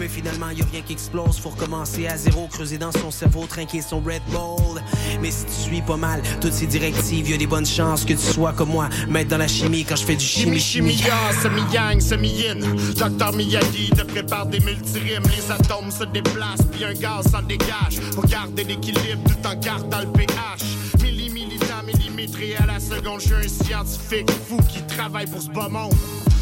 [0.00, 1.38] Mais finalement, y a rien qui explose.
[1.38, 4.80] Faut recommencer à zéro, creuser dans son cerveau, trinquer son Red Bull.
[5.20, 8.14] Mais si tu suis pas mal toutes ces directives, y a des bonnes chances que
[8.14, 10.96] tu sois comme moi, mettre dans la chimie quand je fais du chimie Chimie, chimie.
[10.96, 12.94] chimie, ya, semi-yang, semi-yin.
[12.96, 15.24] Docteur Miyagi te prépare des multirimes.
[15.36, 18.00] Les atomes se déplacent, puis un gaz s'en dégage.
[18.14, 21.02] Pour garder l'équilibre tout en gardant le pH.
[21.02, 23.20] Milli, militant, millimétré à la seconde.
[23.20, 25.92] Je suis un scientifique fou qui travaille pour ce beau monde.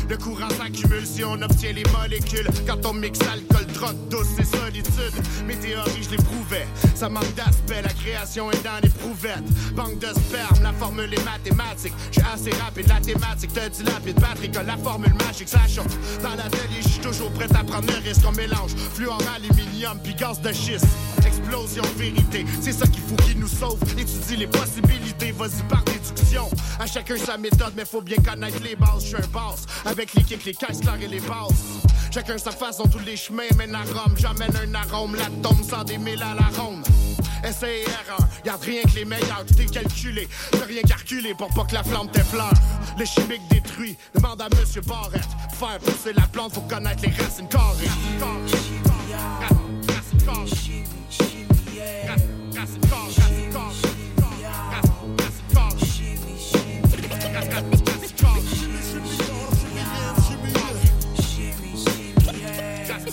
[0.09, 2.49] Le courant s'accumule si on obtient les molécules.
[2.67, 5.13] Quand on mixe alcool, drogue douce et solitude.
[5.47, 6.67] Mes théories, je les prouvais.
[6.95, 9.75] Ça manque d'aspect, la création est dans les prouvettes.
[9.75, 11.93] Banque de sperme, la formule est mathématique.
[12.11, 14.19] Je suis assez rapide, la thématique te dilapide.
[14.21, 15.97] Patrick a la formule magique, ça chauffe.
[16.23, 18.23] Dans l'atelier, je suis toujours prêt à prendre le risque.
[18.27, 20.87] On mélange fluor, aluminium, puis de schiste.
[21.27, 23.79] Explosion, vérité, c'est ça qu'il faut qu'il nous sauve.
[23.99, 26.49] Étudie les possibilités, vas-y par déduction.
[26.81, 29.03] À chacun sa méthode, mais faut bien connaître les bases.
[29.03, 29.67] Je suis un boss,
[29.99, 31.83] les kicks, les caisses claires et les basses.
[32.13, 34.15] Chacun sa façon, tous les chemins mènent à Rome.
[34.17, 36.87] J'amène un arôme, l'atome sans démêler à la ronde.
[37.45, 40.29] Essai et erreur, garde rien que les meilleurs, tout est calculé.
[40.53, 42.53] T'as rien calculé pour pas que la flamme t'effleure.
[42.99, 45.29] Le chimique détruit, demande à Monsieur Barrett.
[45.51, 47.89] Pour faire pousser la plante, faut connaître les racines carrées.
[48.21, 48.89] Racines.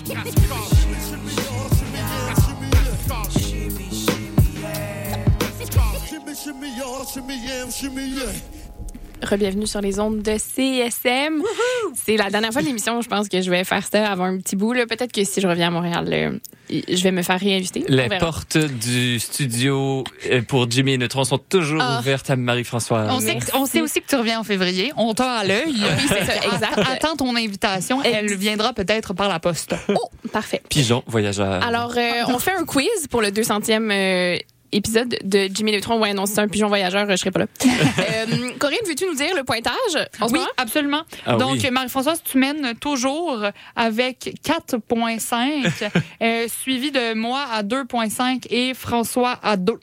[0.06, 0.32] Shimmy,
[7.06, 8.65] shimmy, yeah, shimmy, yeah.
[9.26, 11.42] Rebienvenue sur les ondes de CSM.
[11.96, 14.38] C'est la dernière fois de l'émission, je pense que je vais faire ça avant un
[14.38, 14.74] petit bout.
[14.74, 14.86] là.
[14.86, 16.38] Peut-être que si je reviens à Montréal, euh,
[16.70, 17.86] je vais me faire réinviter.
[17.90, 22.00] On Les portes du studio euh, pour Jimmy et Neutron sont toujours Ah.
[22.00, 23.10] ouvertes à Marie-Françoise.
[23.12, 24.92] On sait, que- on sait aussi que tu reviens en février.
[24.98, 25.74] On t'a à l'œil.
[25.76, 26.78] Oui, c'est ça, exact.
[26.92, 28.02] Attends ton invitation.
[28.04, 29.76] Elle viendra peut-être par la poste.
[29.90, 30.62] Oh, parfait.
[30.70, 31.64] Pigeon, voyageur.
[31.64, 34.38] Alors, euh, on fait un quiz pour le 200e euh,
[34.76, 36.00] épisode de Jimmy Neutron.
[36.00, 37.46] Ouais, non, c'est un pigeon voyageur, je serai pas là.
[37.98, 39.74] Euh, Corinne, veux-tu nous dire le pointage?
[40.20, 41.02] En Oui, absolument.
[41.26, 41.72] Ah Donc, oui.
[41.72, 43.44] Marie-Françoise, tu mènes toujours
[43.76, 45.90] avec 4,5,
[46.22, 49.74] euh, suivi de moi à 2,5 et François à 2.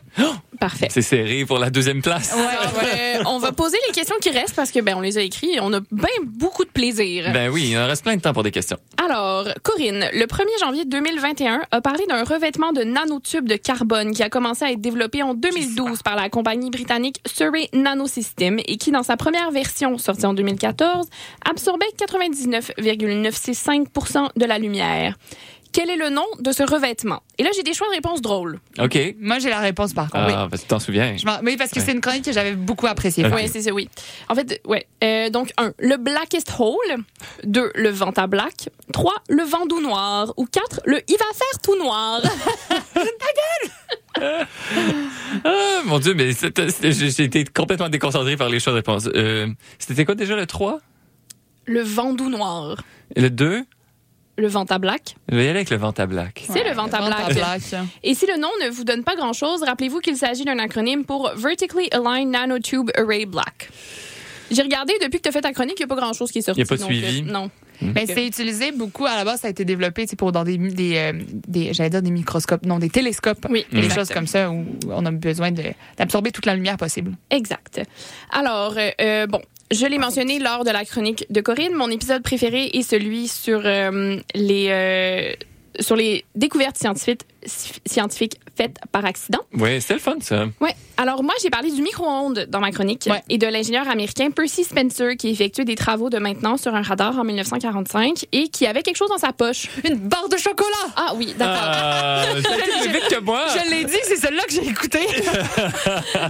[0.61, 0.89] Parfait.
[0.91, 2.33] C'est serré pour la deuxième place.
[2.37, 5.57] Euh, on va poser les questions qui restent parce que ben on les a écrites
[5.57, 7.33] et on a bien beaucoup de plaisir.
[7.33, 8.77] Ben oui, il en reste plein de temps pour des questions.
[9.05, 14.23] Alors, Corinne, le 1er janvier 2021 a parlé d'un revêtement de nanotubes de carbone qui
[14.23, 18.91] a commencé à être développé en 2012 par la compagnie britannique Surrey Nanosystem et qui,
[18.91, 21.07] dans sa première version sortie en 2014,
[21.49, 25.17] absorbait 99,965% de la lumière.
[25.73, 27.23] Quel est le nom de ce revêtement?
[27.39, 28.61] Et là, j'ai des choix de réponses drôles.
[28.79, 28.99] OK.
[29.19, 30.27] Moi, j'ai la réponse par contre.
[30.27, 30.35] oui.
[30.37, 31.17] Ah, tu t'en souviens.
[31.17, 33.25] Je oui, parce que c'est une chronique que j'avais beaucoup appréciée.
[33.25, 33.33] Ok.
[33.35, 33.89] Oui, c'est ça, oui.
[34.29, 34.87] En fait, ouais.
[35.03, 36.99] Euh, donc, un, le blackest hole.
[37.45, 38.69] Deux, le vent à black.
[38.93, 40.35] Trois, le vent doux noir.
[40.37, 42.21] Ou quatre, le il va faire tout noir.
[44.21, 49.09] Ah, mon Dieu, mais j'ai été complètement déconcentré par les choix de réponse.
[49.15, 49.49] Euh,
[49.79, 50.81] C'était quoi déjà le 3?
[51.65, 52.77] le vent doux noir.
[53.15, 53.65] Et le 2?
[54.39, 55.15] le Vanta Black.
[55.29, 56.45] Je vais y aller avec le Vanta Black.
[56.51, 57.35] C'est le Vanta Vanta Black.
[57.35, 57.63] Black.
[58.03, 61.31] Et si le nom ne vous donne pas grand-chose, rappelez-vous qu'il s'agit d'un acronyme pour
[61.37, 63.69] Vertically Aligned Nanotube Array Black.
[64.53, 66.39] J'ai regardé depuis que tu as fait ta chronique, il n'y a pas grand-chose qui
[66.39, 66.61] est sorti.
[66.61, 67.23] Y a pas de suivi?
[67.23, 67.51] non.
[67.81, 69.07] Ben, c'est utilisé beaucoup.
[69.07, 71.13] À la base, ça a été développé pour dans des, des, euh,
[71.49, 73.45] des j'allais dire des microscopes, non, des télescopes.
[73.51, 73.95] Oui, Des exact.
[73.99, 75.51] choses comme ça où on a besoin
[75.99, 77.17] d'absorber toute la lumière possible.
[77.31, 77.81] Exact.
[78.31, 79.41] Alors, euh, euh, bon,
[79.73, 81.75] je l'ai mentionné lors de la chronique de Corinne.
[81.75, 85.33] Mon épisode préféré est celui sur euh, les euh,
[85.81, 87.23] sur les découvertes scientifiques
[87.87, 89.41] scientifiques faites par accident.
[89.55, 90.45] Oui, c'était le fun, ça.
[90.61, 90.77] Ouais.
[90.97, 93.21] Alors moi, j'ai parlé du micro-ondes dans ma chronique Ouais.
[93.29, 97.19] et de l'ingénieur américain Percy Spencer qui effectuait des travaux de maintenance sur un radar
[97.19, 99.67] en 1945 et qui avait quelque chose dans sa poche.
[99.85, 100.69] Une barre de chocolat!
[100.95, 101.57] Ah oui, d'accord.
[101.65, 103.45] Ah, vite que moi.
[103.49, 105.01] Je l'ai dit, c'est celle-là que j'ai écouté.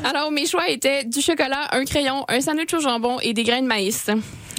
[0.04, 3.62] Alors mes choix étaient du chocolat, un crayon, un sandwich au jambon et des grains
[3.62, 4.08] de maïs.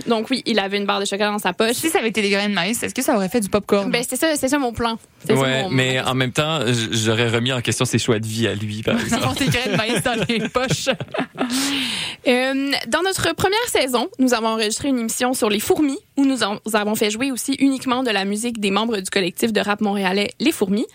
[0.08, 1.74] Donc oui, il avait une barre de chocolat dans sa poche.
[1.76, 3.90] si ça avait été des graines de maïs, est-ce que ça aurait fait du popcorn?
[3.92, 4.98] Ben c'est ça, c'est ça mon plan.
[5.26, 6.60] C'est ça Ouais, mon- mais en même temps,
[6.92, 9.38] j'aurais remis en question ses choix de vie à lui, par exemple.
[9.40, 10.90] Des graines de maïs dans les poches.
[12.26, 16.44] Euh, dans notre première saison, nous avons enregistré une émission sur les fourmis où nous,
[16.44, 19.60] en- nous avons fait jouer aussi uniquement de la musique des membres du collectif de
[19.60, 20.86] rap montréalais Les Fourmis.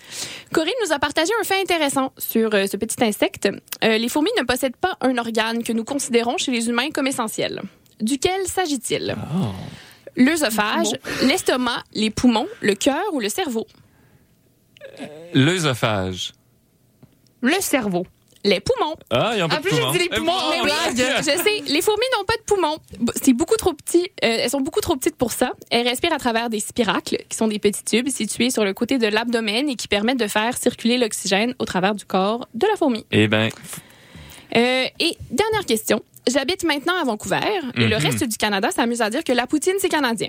[0.54, 3.48] Corinne nous a partagé un fait intéressant sur euh, ce petit insecte.
[3.84, 7.06] Euh, les fourmis ne possèdent pas un organe que nous considérons chez les humains comme
[7.06, 7.60] essentiel.
[8.00, 9.16] Duquel s'agit-il?
[10.16, 10.88] L'œsophage,
[11.22, 13.66] l'estomac, les poumons, le cœur ou le cerveau?
[15.34, 16.32] L'œsophage.
[17.40, 18.06] Le cerveau.
[18.44, 18.94] Les poumons.
[19.10, 20.64] Ah, ils ont pas En de plus, j'ai dit les poumons Euh, bon.
[20.64, 20.96] blague.
[21.18, 22.78] Je sais, les fourmis n'ont pas de poumons.
[23.20, 24.04] C'est beaucoup trop petit.
[24.24, 25.52] euh, elles sont beaucoup trop petites pour ça.
[25.70, 28.98] Elles respirent à travers des spiracles, qui sont des petits tubes situés sur le côté
[28.98, 32.76] de l'abdomen et qui permettent de faire circuler l'oxygène au travers du corps de la
[32.76, 33.04] fourmi.
[33.10, 33.50] Eh ben,
[34.56, 36.02] Euh, et dernière question.
[36.28, 37.38] J'habite maintenant à Vancouver
[37.76, 38.02] et le Mhm.
[38.02, 40.28] reste du Canada s'amuse à dire que la poutine, c'est canadien.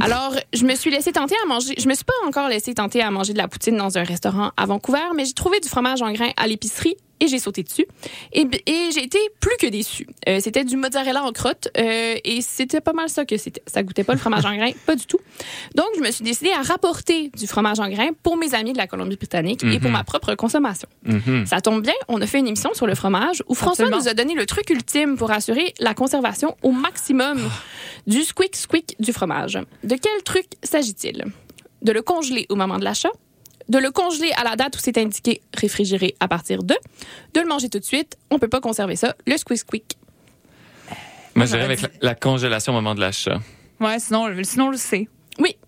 [0.00, 1.74] Alors, je me suis laissé tenter à manger.
[1.78, 4.50] Je me suis pas encore laissé tenter à manger de la poutine dans un restaurant
[4.56, 7.86] à Vancouver, mais j'ai trouvé du fromage en grains à l'épicerie et j'ai sauté dessus.
[8.32, 8.46] Et,
[8.94, 10.06] j'ai été plus que déçue.
[10.28, 13.62] Euh, c'était du mozzarella en crotte euh, et c'était pas mal ça que c'était.
[13.66, 15.18] Ça goûtait pas le fromage en grains, pas du tout.
[15.74, 18.78] Donc, je me suis décidée à rapporter du fromage en grains pour mes amis de
[18.78, 19.96] la Colombie-Britannique et pour Mhm.
[19.96, 20.88] ma propre consommation.
[21.04, 21.46] mhm.
[21.46, 23.98] Ça tombe bien, on a fait une émission sur le fromage où François Absolument.
[24.02, 27.38] nous a donné le truc ultime pour assurer la conservation au maximum
[28.06, 29.58] du squeak squeak du fromage.
[29.84, 31.24] De quel truc s'agit-il?
[31.82, 33.10] De le congeler au moment de l'achat,
[33.68, 36.76] de le congeler à la date où c'est indiqué réfrigéré à partir de,
[37.34, 39.96] de le manger tout de suite, on peut pas conserver ça, le squeak squeak.
[41.34, 43.40] Moi, j'irais avec la, la congélation au moment de l'achat.
[43.80, 45.08] Ouais, sinon, sinon on le sait.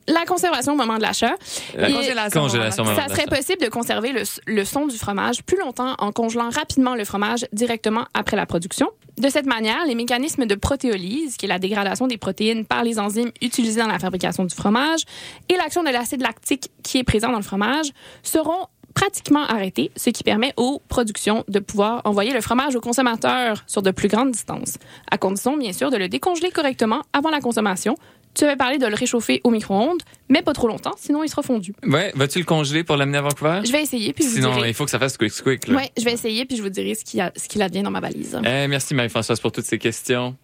[0.09, 1.35] La conservation au moment de l'achat.
[1.77, 2.41] La congélation.
[2.41, 5.95] congélation au moment Ça serait possible de conserver le, le son du fromage plus longtemps
[5.99, 8.91] en congelant rapidement le fromage directement après la production.
[9.19, 13.01] De cette manière, les mécanismes de protéolyse, qui est la dégradation des protéines par les
[13.01, 15.01] enzymes utilisées dans la fabrication du fromage,
[15.49, 17.91] et l'action de l'acide lactique qui est présent dans le fromage,
[18.23, 23.63] seront pratiquement arrêtés, ce qui permet aux productions de pouvoir envoyer le fromage au consommateur
[23.67, 24.77] sur de plus grandes distances,
[25.11, 27.95] à condition bien sûr de le décongeler correctement avant la consommation.
[28.39, 31.43] Tu avais parlé de le réchauffer au micro-ondes, mais pas trop longtemps, sinon il sera
[31.43, 31.75] fondu.
[31.83, 33.63] Ouais, vas-tu le congeler pour l'amener à Vancouver?
[33.65, 34.69] Je vais essayer, puis je vous Sinon, dirai.
[34.69, 35.19] il faut que ça fasse.
[35.21, 35.75] Là.
[35.75, 38.39] Ouais, je vais essayer, puis je vous dirai ce qu'il qu'il advient dans ma valise.
[38.45, 40.37] Eh, merci Marie-Françoise pour toutes ces questions.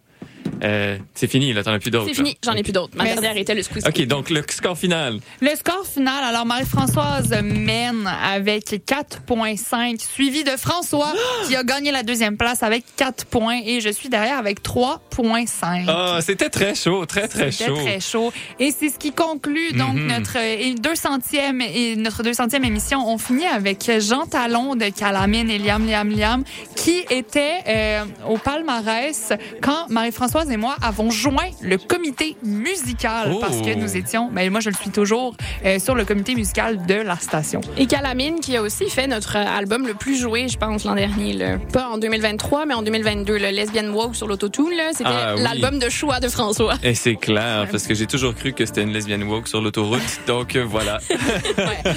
[0.63, 2.07] Euh, c'est fini, là, t'en as plus d'autres.
[2.07, 2.95] C'est fini, j'en ai plus d'autres.
[2.95, 3.21] Ma Merci.
[3.21, 3.85] dernière était le squeeze.
[3.85, 5.19] OK, donc le score final.
[5.41, 11.13] Le score final, alors Marie-Françoise mène avec 4,5, suivi de François
[11.47, 15.85] qui a gagné la deuxième place avec 4 points et je suis derrière avec 3,5.
[15.87, 17.75] Ah, c'était très chaud, très, très C'était chaud.
[17.83, 18.33] très chaud.
[18.59, 20.07] Et c'est ce qui conclut donc Mhm.
[20.07, 23.07] notre euh, 200e et notre 200e émission.
[23.07, 26.43] On finit avec Jean Talon de Calamine et Liam Liam Liam
[26.75, 33.39] qui était euh, au palmarès quand Marie-Françoise et moi avons joint le comité musical Oh.
[33.39, 35.35] parce que nous étions, ben moi je le suis toujours
[35.65, 37.61] euh, sur le comité musical de la station.
[37.77, 41.33] Et Calamine, qui a aussi fait notre album le plus joué, je pense, l'an dernier.
[41.33, 41.57] là.
[41.73, 43.37] Pas en 2023, mais en 2022.
[43.37, 45.41] Le Lesbian Walk sur l'autotune, c'était Ah, oui.
[45.43, 46.75] l'album de choix de François.
[46.83, 50.01] Et c'est clair, parce que j'ai toujours cru que c'était une lesbienne woke sur l'autoroute.
[50.27, 50.99] Donc, euh, voilà.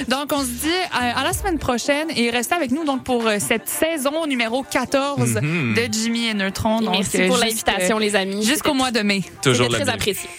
[0.07, 3.25] Donc on se dit à, à la semaine prochaine et restez avec nous donc pour
[3.27, 5.75] euh, cette saison numéro 14 Mhm.
[5.75, 6.79] de Jimmy et Neutron.
[6.81, 8.38] Et Donc, merci pour l'invitation, les amis.
[8.41, 9.23] Jusqu'au mois de mai.
[9.41, 10.29] Toujours très apprécié.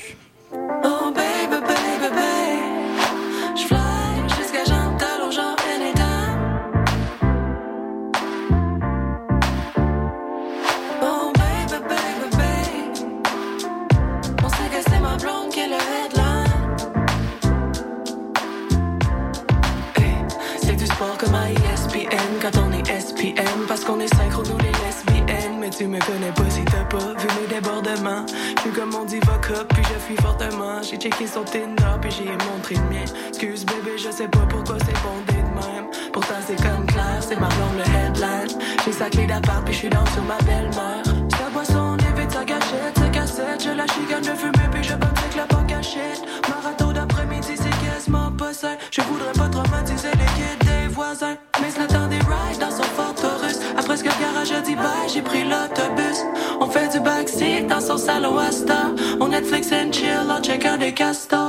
[60.83, 61.40] En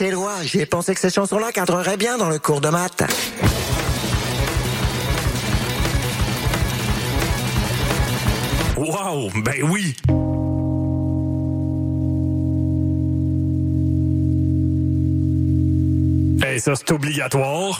[0.00, 0.32] et Éloi.
[0.42, 3.04] J'ai pensé que ces chansons-là cadreraient bien dans le cours de maths.
[8.76, 9.94] Wow, ben oui!
[16.42, 17.78] Hey, ça, c'est obligatoire.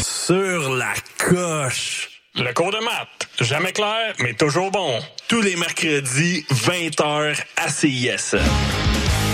[0.00, 2.10] Sur la coche.
[2.36, 3.13] Le cours de maths,
[3.44, 4.98] jamais clair, mais toujours bon.
[5.28, 8.36] Tous les mercredis, 20h à CIS.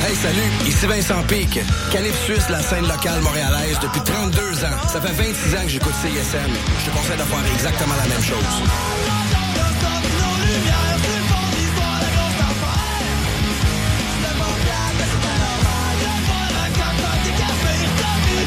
[0.02, 1.60] Hey, salut, ici Vincent Pic.
[1.92, 4.88] Calif Suisse, la scène locale montréalaise depuis 32 ans.
[4.88, 6.50] Ça fait 26 ans que j'écoute CISM.
[6.80, 8.36] Je te conseille de faire exactement la même chose.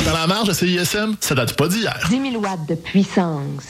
[0.05, 1.97] Dans la marge de CISM, ça date pas d'hier.
[2.09, 3.69] 10 000 watts de puissance.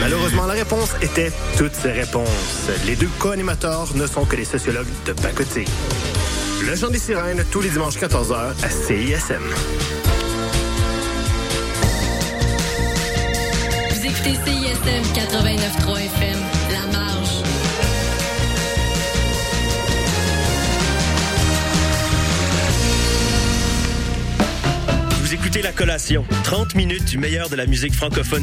[0.00, 2.68] Malheureusement, la réponse était toutes ces réponses.
[2.86, 5.66] Les deux co-animateurs ne sont que des sociologues de pacotille.
[6.64, 9.42] Le Chant des Sirènes, tous les dimanches 14h à CISM.
[13.90, 16.38] Vous écoutez CISM 89.3 FM,
[16.72, 17.42] La Marge.
[25.20, 28.36] Vous écoutez La Collation, 30 minutes du meilleur de la musique francophone